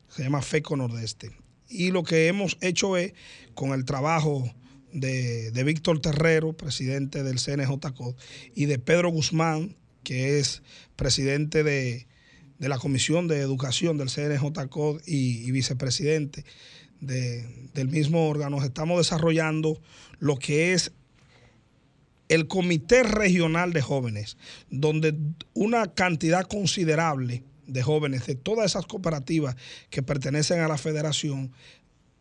se 0.09 0.23
llama 0.23 0.41
FECO 0.41 0.75
Nordeste. 0.75 1.31
Y 1.67 1.91
lo 1.91 2.03
que 2.03 2.27
hemos 2.27 2.57
hecho 2.61 2.97
es, 2.97 3.13
con 3.53 3.73
el 3.73 3.85
trabajo 3.85 4.51
de, 4.91 5.51
de 5.51 5.63
Víctor 5.63 6.01
Terrero, 6.01 6.53
presidente 6.53 7.23
del 7.23 7.39
CNJCO, 7.39 8.15
y 8.55 8.65
de 8.65 8.79
Pedro 8.79 9.09
Guzmán, 9.09 9.75
que 10.03 10.39
es 10.39 10.63
presidente 10.95 11.63
de, 11.63 12.07
de 12.57 12.69
la 12.69 12.79
Comisión 12.79 13.27
de 13.27 13.39
Educación 13.39 13.97
del 13.97 14.09
CNJCO 14.09 14.99
y, 15.05 15.47
y 15.47 15.51
vicepresidente 15.51 16.43
de, 16.99 17.69
del 17.73 17.89
mismo 17.89 18.27
órgano, 18.27 18.63
estamos 18.63 18.97
desarrollando 18.97 19.81
lo 20.19 20.37
que 20.37 20.73
es 20.73 20.91
el 22.29 22.47
Comité 22.47 23.03
Regional 23.03 23.73
de 23.73 23.81
Jóvenes, 23.81 24.37
donde 24.69 25.15
una 25.53 25.93
cantidad 25.93 26.47
considerable 26.47 27.43
de 27.67 27.83
jóvenes 27.83 28.25
de 28.25 28.35
todas 28.35 28.67
esas 28.67 28.85
cooperativas 28.85 29.55
que 29.89 30.01
pertenecen 30.01 30.61
a 30.61 30.67
la 30.67 30.77
federación, 30.77 31.51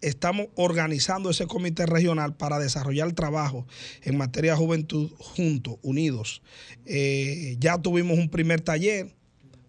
estamos 0.01 0.49
organizando 0.55 1.31
ese 1.31 1.47
comité 1.47 1.87
regional 1.87 2.37
para 2.37 2.59
desarrollar 2.59 3.13
trabajo 3.13 3.67
en 4.03 4.17
materia 4.17 4.53
de 4.53 4.59
juventud 4.59 5.11
juntos, 5.19 5.77
unidos. 5.83 6.43
Eh, 6.87 7.57
ya 7.59 7.79
tuvimos 7.79 8.19
un 8.19 8.29
primer 8.29 8.61
taller 8.61 9.15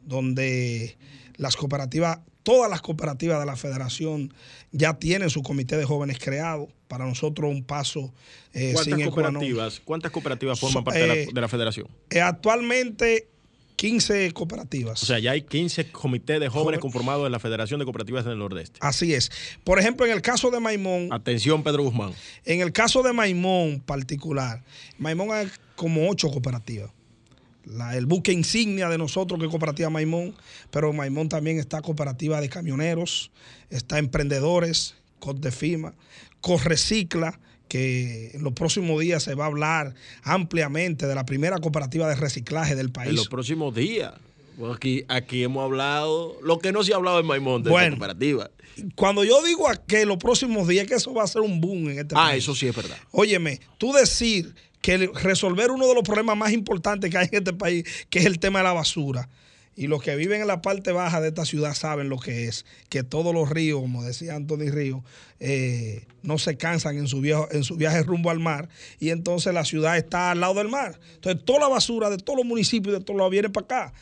donde 0.05 0.97
las 1.37 1.55
cooperativas, 1.55 2.19
todas 2.43 2.69
las 2.69 2.81
cooperativas 2.81 3.39
de 3.39 3.45
la 3.45 3.55
federación 3.55 4.33
ya 4.71 4.99
tienen 4.99 5.29
su 5.29 5.41
comité 5.41 5.77
de 5.77 5.85
jóvenes 5.85 6.19
creado. 6.19 6.69
Para 6.89 7.05
nosotros 7.05 7.49
un 7.49 7.63
paso 7.63 8.11
eh, 8.51 8.71
¿Cuántas 8.73 8.97
sin 8.97 9.09
cooperativas, 9.09 9.79
¿Cuántas 9.79 10.11
cooperativas 10.11 10.59
forman 10.59 10.81
so, 10.81 10.83
parte 10.83 10.99
eh, 10.99 11.07
de, 11.07 11.25
la, 11.27 11.31
de, 11.31 11.41
la, 11.41 11.47
federación? 11.47 11.87
Eh, 12.09 12.19
actualmente 12.19 13.27
15 13.79 14.33
cooperativas. 14.33 15.01
O 15.01 15.05
sea, 15.05 15.19
ya 15.19 15.31
hay 15.31 15.43
15 15.43 15.91
comités 15.91 16.41
de 16.41 16.49
jóvenes 16.49 16.81
conformados 16.81 17.25
en 17.25 17.31
la 17.31 17.39
Federación 17.39 17.79
de 17.79 17.85
Cooperativas 17.85 18.25
del 18.25 18.37
Nordeste. 18.37 18.77
Así 18.81 19.13
es. 19.13 19.31
Por 19.63 19.79
ejemplo, 19.79 20.05
en 20.05 20.11
el 20.11 20.21
caso 20.21 20.51
de 20.51 20.59
Maimón. 20.59 21.13
Atención, 21.13 21.63
Pedro 21.63 21.83
Guzmán. 21.83 22.11
En 22.43 22.59
el 22.59 22.73
caso 22.73 23.03
de 23.03 23.13
Maimón 23.13 23.79
particular, 23.79 24.65
Maimón 24.97 25.31
hay 25.31 25.47
como 25.77 26.09
8 26.09 26.29
cooperativas. 26.29 26.91
La, 27.63 27.95
el 27.95 28.05
buque 28.05 28.33
insignia 28.33 28.89
de 28.89 28.97
nosotros 28.97 29.39
que 29.39 29.45
es 29.45 29.51
Cooperativa 29.51 29.89
Maimón, 29.89 30.35
pero 30.71 30.91
Maimón 30.91 31.29
también 31.29 31.57
está 31.57 31.81
Cooperativa 31.81 32.41
de 32.41 32.49
Camioneros, 32.49 33.31
está 33.69 33.97
Emprendedores, 33.97 34.95
COD 35.19 35.37
de 35.37 35.51
FIMA, 35.51 35.93
Correcicla, 36.41 37.39
que 37.67 38.31
en 38.33 38.43
los 38.43 38.53
próximos 38.53 38.99
días 38.99 39.23
se 39.23 39.35
va 39.35 39.45
a 39.45 39.47
hablar 39.47 39.93
ampliamente 40.23 41.07
de 41.07 41.15
la 41.15 41.25
primera 41.25 41.59
cooperativa 41.59 42.07
de 42.07 42.15
reciclaje 42.15 42.75
del 42.75 42.91
país. 42.91 43.11
En 43.11 43.15
los 43.15 43.29
próximos 43.29 43.73
días. 43.75 44.13
Aquí, 44.73 45.05
aquí 45.07 45.43
hemos 45.43 45.63
hablado, 45.63 46.37
lo 46.43 46.59
que 46.59 46.73
no 46.73 46.83
se 46.83 46.91
ha 46.91 46.97
hablado 46.97 47.19
en 47.19 47.25
Maimón 47.25 47.63
de 47.63 47.69
bueno, 47.69 47.91
la 47.91 47.97
cooperativa. 47.97 48.51
Cuando 48.95 49.23
yo 49.23 49.41
digo 49.43 49.65
que 49.87 50.05
los 50.05 50.17
próximos 50.17 50.67
días, 50.67 50.85
que 50.85 50.95
eso 50.95 51.13
va 51.13 51.23
a 51.23 51.27
ser 51.27 51.41
un 51.41 51.61
boom 51.61 51.89
en 51.89 51.99
este 51.99 52.15
ah, 52.15 52.25
país. 52.25 52.33
Ah, 52.33 52.35
eso 52.35 52.55
sí 52.55 52.67
es 52.67 52.75
verdad. 52.75 52.97
Óyeme, 53.11 53.61
tú 53.77 53.93
decir 53.93 54.53
que 54.81 55.09
resolver 55.13 55.71
uno 55.71 55.87
de 55.87 55.95
los 55.95 56.03
problemas 56.03 56.35
más 56.35 56.51
importantes 56.51 57.09
que 57.09 57.17
hay 57.17 57.27
en 57.31 57.37
este 57.37 57.53
país, 57.53 57.85
que 58.09 58.19
es 58.19 58.25
el 58.25 58.39
tema 58.39 58.59
de 58.59 58.65
la 58.65 58.73
basura. 58.73 59.29
Y 59.79 59.87
los 59.87 60.03
que 60.03 60.17
viven 60.17 60.41
en 60.41 60.47
la 60.47 60.61
parte 60.61 60.91
baja 60.91 61.21
de 61.21 61.29
esta 61.29 61.45
ciudad 61.45 61.73
saben 61.73 62.09
lo 62.09 62.19
que 62.19 62.49
es, 62.49 62.65
que 62.89 63.01
todos 63.01 63.33
los 63.33 63.49
ríos, 63.49 63.79
como 63.79 64.03
decía 64.03 64.35
Anthony 64.35 64.71
Río, 64.71 65.05
eh, 65.39 66.05
no 66.21 66.37
se 66.37 66.57
cansan 66.57 66.97
en 66.97 67.07
su, 67.07 67.23
en 67.23 67.63
su 67.63 67.77
viaje 67.77 68.03
rumbo 68.03 68.29
al 68.29 68.41
mar 68.41 68.67
y 68.99 69.11
entonces 69.11 69.53
la 69.53 69.63
ciudad 69.63 69.95
está 69.95 70.31
al 70.31 70.41
lado 70.41 70.55
del 70.55 70.67
mar. 70.67 70.99
Entonces 71.15 71.45
toda 71.45 71.61
la 71.61 71.69
basura 71.69 72.09
de 72.09 72.17
todos 72.17 72.35
los 72.35 72.45
municipios, 72.45 72.93
de 72.93 73.05
todos 73.05 73.17
lados, 73.17 73.31
viene 73.31 73.49
para 73.49 73.63
acá. 73.63 73.93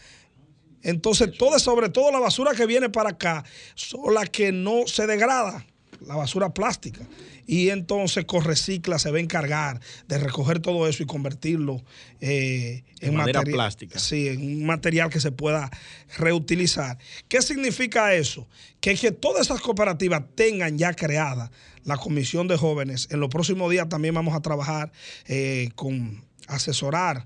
Entonces, 0.82 1.38
todo, 1.38 1.60
sobre 1.60 1.90
todo 1.90 2.12
la 2.12 2.20
basura 2.20 2.56
que 2.56 2.66
viene 2.66 2.90
para 2.90 3.12
acá, 3.12 3.46
son 3.76 4.16
las 4.16 4.32
que 4.32 4.52
no 4.52 4.88
se 4.88 5.06
degrada, 5.06 5.64
la 6.06 6.16
basura 6.16 6.54
plástica 6.54 7.08
y 7.46 7.70
entonces 7.70 8.26
Correcicla 8.26 9.00
se 9.00 9.10
va 9.10 9.18
a 9.18 9.22
encargar 9.22 9.80
de 10.08 10.18
recoger 10.18 10.60
todo 10.60 10.88
eso 10.88 11.04
y 11.04 11.06
convertirlo 11.06 11.84
eh, 12.20 12.84
en, 13.00 13.16
madera 13.16 13.42
plástica. 13.42 14.00
Sí, 14.00 14.28
en 14.28 14.42
un 14.42 14.66
material 14.66 15.10
que 15.10 15.20
se 15.20 15.32
pueda 15.32 15.70
reutilizar. 16.18 16.98
¿Qué 17.28 17.42
significa 17.42 18.14
eso? 18.14 18.48
Que, 18.82 18.96
que 18.96 19.12
todas 19.12 19.48
esas 19.48 19.62
cooperativas 19.62 20.24
tengan 20.36 20.78
ya 20.78 20.94
creada 20.94 21.52
la 21.84 21.96
comisión 21.96 22.48
de 22.50 22.58
jóvenes. 22.58 23.08
En 23.12 23.22
los 23.22 23.30
próximos 23.30 23.72
días 23.72 23.88
también 23.88 24.14
vamos 24.14 24.36
a 24.36 24.42
trabajar 24.42 24.92
eh, 25.26 25.70
con 25.76 26.22
asesorar 26.48 27.26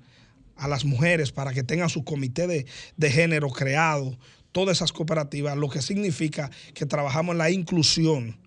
a 0.55 0.67
las 0.67 0.85
mujeres 0.85 1.31
para 1.31 1.53
que 1.53 1.63
tengan 1.63 1.89
su 1.89 2.03
comité 2.03 2.45
de, 2.45 2.67
de 2.95 3.09
género 3.09 3.49
creado, 3.49 4.17
todas 4.51 4.77
esas 4.77 4.91
cooperativas, 4.91 5.57
lo 5.57 5.69
que 5.69 5.81
significa 5.81 6.51
que 6.75 6.85
trabajamos 6.85 7.33
en 7.33 7.39
la 7.39 7.49
inclusión 7.49 8.37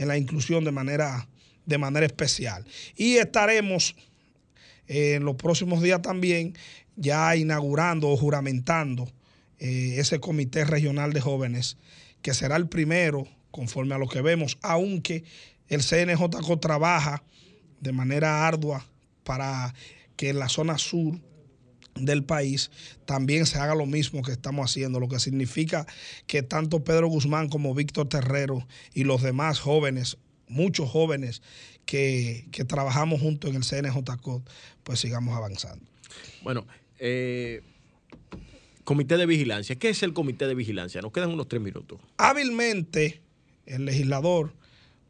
en 0.00 0.08
la 0.08 0.16
inclusión 0.16 0.64
de 0.64 0.72
manera, 0.72 1.28
de 1.66 1.76
manera 1.76 2.06
especial. 2.06 2.64
Y 2.96 3.16
estaremos 3.16 3.94
eh, 4.88 5.16
en 5.16 5.24
los 5.24 5.36
próximos 5.36 5.82
días 5.82 6.00
también 6.00 6.54
ya 6.96 7.36
inaugurando 7.36 8.08
o 8.08 8.16
juramentando 8.16 9.12
eh, 9.58 9.96
ese 9.98 10.18
comité 10.18 10.64
regional 10.64 11.12
de 11.12 11.20
jóvenes, 11.20 11.76
que 12.22 12.32
será 12.32 12.56
el 12.56 12.66
primero, 12.66 13.28
conforme 13.50 13.94
a 13.94 13.98
lo 13.98 14.08
que 14.08 14.22
vemos, 14.22 14.56
aunque 14.62 15.24
el 15.68 15.82
CNJCO 15.82 16.58
trabaja 16.58 17.22
de 17.80 17.92
manera 17.92 18.46
ardua 18.46 18.86
para 19.22 19.74
que 20.16 20.30
en 20.30 20.38
la 20.38 20.48
zona 20.48 20.78
sur 20.78 21.20
del 21.94 22.24
país 22.24 22.70
también 23.04 23.46
se 23.46 23.58
haga 23.58 23.74
lo 23.74 23.86
mismo 23.86 24.22
que 24.22 24.32
estamos 24.32 24.70
haciendo, 24.70 25.00
lo 25.00 25.08
que 25.08 25.18
significa 25.18 25.86
que 26.26 26.42
tanto 26.42 26.84
Pedro 26.84 27.08
Guzmán 27.08 27.48
como 27.48 27.74
Víctor 27.74 28.08
Terrero 28.08 28.66
y 28.94 29.04
los 29.04 29.22
demás 29.22 29.60
jóvenes, 29.60 30.16
muchos 30.48 30.88
jóvenes 30.90 31.42
que, 31.84 32.46
que 32.52 32.64
trabajamos 32.64 33.20
juntos 33.20 33.50
en 33.50 33.56
el 33.56 33.64
CNJCOT, 33.64 34.48
pues 34.82 35.00
sigamos 35.00 35.36
avanzando. 35.36 35.84
Bueno, 36.42 36.66
eh, 36.98 37.62
comité 38.84 39.16
de 39.16 39.26
vigilancia. 39.26 39.76
¿Qué 39.76 39.90
es 39.90 40.02
el 40.02 40.12
comité 40.12 40.46
de 40.46 40.54
vigilancia? 40.54 41.00
Nos 41.00 41.12
quedan 41.12 41.30
unos 41.30 41.48
tres 41.48 41.62
minutos. 41.62 42.00
Hábilmente, 42.16 43.20
el 43.66 43.84
legislador, 43.84 44.54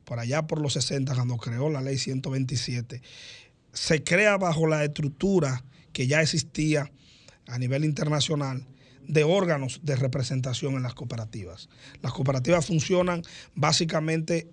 por 0.04 0.18
allá 0.18 0.46
por 0.46 0.60
los 0.60 0.72
60, 0.74 1.14
cuando 1.14 1.36
creó 1.36 1.70
la 1.70 1.80
ley 1.80 1.98
127, 1.98 3.02
se 3.72 4.04
crea 4.04 4.36
bajo 4.36 4.66
la 4.66 4.84
estructura 4.84 5.64
que 5.92 6.06
ya 6.06 6.20
existía 6.20 6.90
a 7.46 7.58
nivel 7.58 7.84
internacional 7.84 8.66
de 9.06 9.24
órganos 9.24 9.80
de 9.82 9.96
representación 9.96 10.74
en 10.74 10.82
las 10.82 10.94
cooperativas. 10.94 11.68
Las 12.02 12.12
cooperativas 12.12 12.66
funcionan 12.66 13.22
básicamente 13.54 14.48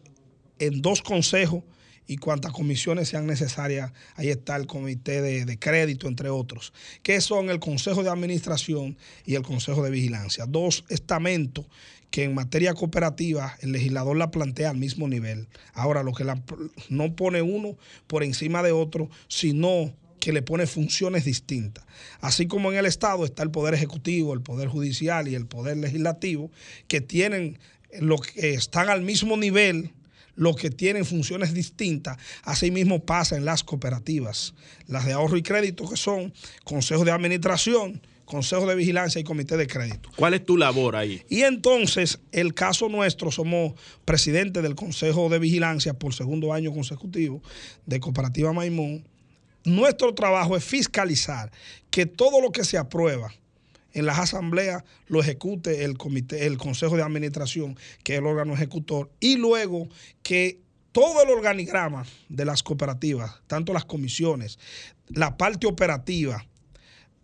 en 0.60 0.82
dos 0.82 1.02
consejos 1.02 1.64
y 2.08 2.18
cuantas 2.18 2.54
comisiones 2.54 3.10
sean 3.10 3.28
necesarias, 3.28 3.92
ahí 4.16 4.30
está 4.30 4.56
el 4.56 4.66
comité 4.66 5.22
de, 5.22 5.60
crédito, 5.60 6.08
entre 6.08 6.30
otros, 6.30 6.74
que 7.04 7.20
son 7.20 7.50
el 7.50 7.60
Consejo 7.60 8.02
de 8.02 8.10
Administración 8.10 8.98
y 9.26 9.36
el 9.36 9.44
Consejo 9.44 9.84
de 9.84 9.92
Vigilancia. 9.92 10.46
Dos 10.48 10.86
estamentos 10.90 11.66
que 12.10 12.24
en 12.24 12.34
materia 12.34 12.74
cooperativa 12.74 13.58
el 13.60 13.74
legislador 13.74 14.16
la 14.16 14.32
plantea 14.32 14.70
al 14.70 14.78
mismo 14.78 15.10
nivel. 15.10 15.50
Ahora, 15.74 16.04
lo 16.04 16.14
que 16.14 16.26
no 16.90 17.16
pone 17.16 17.42
uno 17.42 17.76
por 18.08 18.24
encima 18.24 18.64
de 18.64 18.72
otro, 18.72 19.10
sino 19.28 19.94
que 20.28 20.34
le 20.34 20.42
pone 20.42 20.68
funciones 20.68 21.24
distintas. 21.24 21.86
Así 22.20 22.48
como 22.48 22.70
en 22.70 22.78
el 22.78 22.86
Estado 22.86 23.24
está 23.24 23.44
el 23.44 23.50
Poder 23.50 23.74
Ejecutivo, 23.74 24.34
el 24.34 24.42
Poder 24.42 24.68
Judicial 24.68 25.30
y 25.30 25.36
el 25.36 25.46
Poder 25.46 25.78
Legislativo, 25.78 26.52
que 26.90 27.00
tienen 27.00 27.60
lo 28.02 28.18
que 28.18 28.54
están 28.54 28.90
al 28.90 29.04
mismo 29.04 29.38
nivel 29.38 29.94
los 30.36 30.58
que 30.58 30.70
tienen 30.70 31.06
funciones 31.06 31.54
distintas, 31.54 32.18
asimismo 32.44 33.06
pasa 33.06 33.38
en 33.38 33.46
las 33.46 33.64
cooperativas, 33.64 34.54
las 34.88 35.06
de 35.06 35.14
ahorro 35.14 35.38
y 35.38 35.44
crédito, 35.44 35.88
que 35.90 35.96
son 35.96 36.34
consejos 36.66 37.06
de 37.06 37.12
administración, 37.12 38.02
consejo 38.26 38.68
de 38.68 38.76
vigilancia 38.76 39.22
y 39.22 39.24
comité 39.24 39.56
de 39.56 39.66
crédito. 39.66 40.10
¿Cuál 40.18 40.34
es 40.34 40.46
tu 40.46 40.58
labor 40.58 40.98
ahí? 40.98 41.22
Y 41.30 41.44
entonces, 41.44 42.20
el 42.34 42.54
caso 42.54 42.90
nuestro, 42.90 43.32
somos 43.32 43.76
presidente 44.04 44.62
del 44.62 44.76
consejo 44.76 45.30
de 45.30 45.40
vigilancia 45.40 45.94
por 45.94 46.14
segundo 46.14 46.52
año 46.52 46.74
consecutivo 46.74 47.42
de 47.86 48.02
Cooperativa 48.02 48.52
Maimón. 48.52 49.06
Nuestro 49.68 50.16
trabajo 50.16 50.56
es 50.56 50.64
fiscalizar 50.64 51.52
que 51.92 52.06
todo 52.06 52.40
lo 52.40 52.54
que 52.54 52.64
se 52.64 52.78
aprueba, 52.78 53.34
en 53.92 54.06
las 54.06 54.18
asambleas 54.18 54.86
lo 55.08 55.20
ejecute 55.20 55.84
el 55.84 55.98
comité, 55.98 56.46
el 56.46 56.58
consejo 56.58 56.96
de 56.96 57.04
administración, 57.04 57.78
que 58.02 58.14
es 58.14 58.20
el 58.20 58.28
órgano 58.28 58.54
ejecutor, 58.54 59.12
y 59.20 59.36
luego 59.36 59.90
que 60.24 60.62
todo 60.94 61.22
el 61.22 61.30
organigrama 61.32 62.06
de 62.30 62.46
las 62.46 62.64
cooperativas, 62.64 63.42
tanto 63.48 63.74
las 63.74 63.84
comisiones, 63.84 64.58
la 65.10 65.36
parte 65.36 65.68
operativa, 65.68 66.46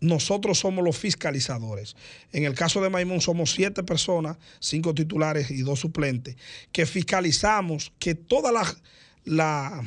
nosotros 0.00 0.58
somos 0.58 0.84
los 0.84 0.98
fiscalizadores. 0.98 1.96
En 2.30 2.44
el 2.44 2.54
caso 2.54 2.82
de 2.82 2.90
Maimón 2.90 3.22
somos 3.22 3.52
siete 3.52 3.82
personas, 3.82 4.36
cinco 4.60 4.94
titulares 4.94 5.50
y 5.50 5.62
dos 5.62 5.80
suplentes, 5.80 6.36
que 6.72 6.84
fiscalizamos 6.84 7.90
que 7.98 8.14
toda 8.14 8.52
la, 8.52 8.76
la 9.24 9.82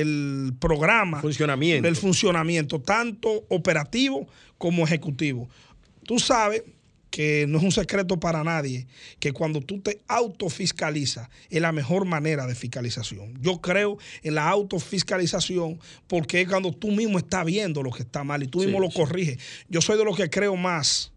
el 0.00 0.54
programa, 0.58 1.20
funcionamiento. 1.20 1.88
el 1.88 1.96
funcionamiento, 1.96 2.80
tanto 2.80 3.44
operativo 3.48 4.26
como 4.56 4.84
ejecutivo. 4.84 5.48
Tú 6.04 6.18
sabes 6.18 6.62
que 7.10 7.46
no 7.48 7.58
es 7.58 7.64
un 7.64 7.72
secreto 7.72 8.20
para 8.20 8.44
nadie 8.44 8.86
que 9.18 9.32
cuando 9.32 9.60
tú 9.60 9.80
te 9.80 10.00
autofiscalizas 10.08 11.28
es 11.48 11.60
la 11.60 11.72
mejor 11.72 12.04
manera 12.04 12.46
de 12.46 12.54
fiscalización. 12.54 13.34
Yo 13.40 13.60
creo 13.60 13.98
en 14.22 14.34
la 14.34 14.48
autofiscalización 14.48 15.80
porque 16.06 16.42
es 16.42 16.48
cuando 16.48 16.72
tú 16.72 16.90
mismo 16.90 17.18
estás 17.18 17.44
viendo 17.44 17.82
lo 17.82 17.90
que 17.90 18.02
está 18.02 18.24
mal 18.24 18.42
y 18.42 18.46
tú 18.46 18.60
mismo 18.60 18.80
lo 18.80 18.90
corriges. 18.90 19.38
Yo 19.68 19.80
soy 19.80 19.98
de 19.98 20.04
los 20.04 20.16
que 20.16 20.28
creo 20.28 20.56
más 20.56 21.12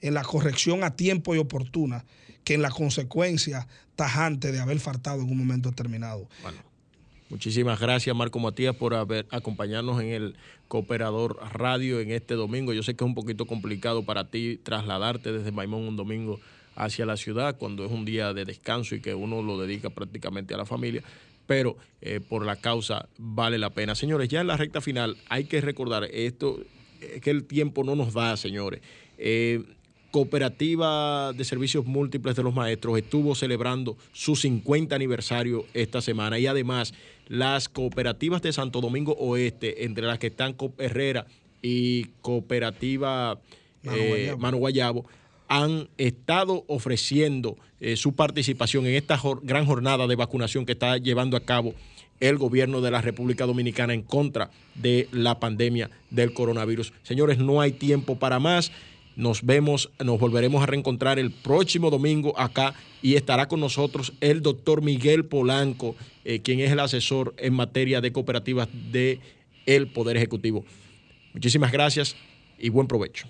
en 0.00 0.14
la 0.14 0.22
corrección 0.22 0.84
a 0.84 0.96
tiempo 0.96 1.34
y 1.34 1.38
oportuna 1.38 2.04
que 2.42 2.54
en 2.54 2.62
la 2.62 2.70
consecuencia 2.70 3.66
tajante 3.96 4.52
de 4.52 4.60
haber 4.60 4.78
faltado 4.80 5.22
en 5.22 5.30
un 5.30 5.38
momento 5.38 5.70
determinado. 5.70 6.28
Bueno. 6.42 6.73
Muchísimas 7.30 7.80
gracias, 7.80 8.14
Marco 8.14 8.38
Matías, 8.38 8.76
por 8.76 8.94
haber 8.94 9.26
acompañarnos 9.30 10.00
en 10.02 10.08
el 10.08 10.34
Cooperador 10.68 11.38
Radio 11.52 12.00
en 12.00 12.10
este 12.10 12.34
domingo. 12.34 12.72
Yo 12.72 12.82
sé 12.82 12.94
que 12.94 13.04
es 13.04 13.08
un 13.08 13.14
poquito 13.14 13.46
complicado 13.46 14.04
para 14.04 14.28
ti 14.28 14.58
trasladarte 14.62 15.32
desde 15.32 15.50
Maimón 15.50 15.82
un 15.82 15.96
domingo 15.96 16.38
hacia 16.76 17.06
la 17.06 17.16
ciudad 17.16 17.56
cuando 17.56 17.84
es 17.84 17.90
un 17.90 18.04
día 18.04 18.34
de 18.34 18.44
descanso 18.44 18.94
y 18.94 19.00
que 19.00 19.14
uno 19.14 19.42
lo 19.42 19.58
dedica 19.58 19.90
prácticamente 19.90 20.54
a 20.54 20.58
la 20.58 20.66
familia, 20.66 21.02
pero 21.46 21.76
eh, 22.00 22.20
por 22.20 22.44
la 22.44 22.56
causa 22.56 23.08
vale 23.18 23.58
la 23.58 23.70
pena. 23.70 23.94
Señores, 23.94 24.28
ya 24.28 24.40
en 24.40 24.46
la 24.46 24.56
recta 24.56 24.80
final 24.80 25.16
hay 25.28 25.44
que 25.44 25.60
recordar 25.60 26.04
esto, 26.04 26.60
es 27.00 27.20
que 27.20 27.30
el 27.30 27.44
tiempo 27.44 27.84
no 27.84 27.96
nos 27.96 28.12
da, 28.12 28.36
señores. 28.36 28.82
Eh, 29.16 29.62
Cooperativa 30.14 31.32
de 31.32 31.44
Servicios 31.44 31.86
Múltiples 31.86 32.36
de 32.36 32.44
los 32.44 32.54
Maestros 32.54 32.96
estuvo 32.96 33.34
celebrando 33.34 33.96
su 34.12 34.36
50 34.36 34.94
aniversario 34.94 35.66
esta 35.74 36.00
semana 36.00 36.38
y 36.38 36.46
además 36.46 36.94
las 37.26 37.68
cooperativas 37.68 38.42
de 38.42 38.52
Santo 38.52 38.80
Domingo 38.80 39.14
Oeste, 39.14 39.84
entre 39.84 40.06
las 40.06 40.18
que 40.18 40.28
están 40.28 40.56
Herrera 40.78 41.26
y 41.62 42.04
Cooperativa 42.20 43.38
Mano, 44.38 44.56
Guayabo, 44.58 45.00
eh, 45.00 45.14
han 45.48 45.88
estado 45.98 46.64
ofreciendo 46.68 47.56
eh, 47.80 47.96
su 47.96 48.14
participación 48.14 48.86
en 48.86 48.94
esta 48.94 49.20
gran 49.42 49.66
jornada 49.66 50.06
de 50.06 50.16
vacunación 50.16 50.64
que 50.64 50.72
está 50.72 50.96
llevando 50.96 51.36
a 51.36 51.40
cabo 51.40 51.74
el 52.20 52.38
gobierno 52.38 52.80
de 52.80 52.90
la 52.90 53.00
República 53.00 53.44
Dominicana 53.44 53.92
en 53.92 54.02
contra 54.02 54.50
de 54.74 55.08
la 55.12 55.40
pandemia 55.40 55.90
del 56.10 56.32
coronavirus. 56.32 56.92
Señores, 57.02 57.38
no 57.38 57.60
hay 57.60 57.72
tiempo 57.72 58.16
para 58.18 58.38
más. 58.38 58.72
Nos 59.16 59.44
vemos, 59.44 59.90
nos 60.02 60.18
volveremos 60.18 60.62
a 60.62 60.66
reencontrar 60.66 61.18
el 61.18 61.30
próximo 61.30 61.90
domingo 61.90 62.38
acá 62.38 62.74
y 63.00 63.14
estará 63.14 63.46
con 63.46 63.60
nosotros 63.60 64.12
el 64.20 64.42
doctor 64.42 64.82
Miguel 64.82 65.24
Polanco, 65.24 65.94
eh, 66.24 66.40
quien 66.40 66.60
es 66.60 66.72
el 66.72 66.80
asesor 66.80 67.34
en 67.38 67.54
materia 67.54 68.00
de 68.00 68.12
cooperativas 68.12 68.68
del 68.90 69.20
el 69.66 69.86
Poder 69.86 70.16
Ejecutivo. 70.16 70.64
Muchísimas 71.32 71.70
gracias 71.70 72.16
y 72.58 72.68
buen 72.70 72.86
provecho. 72.86 73.28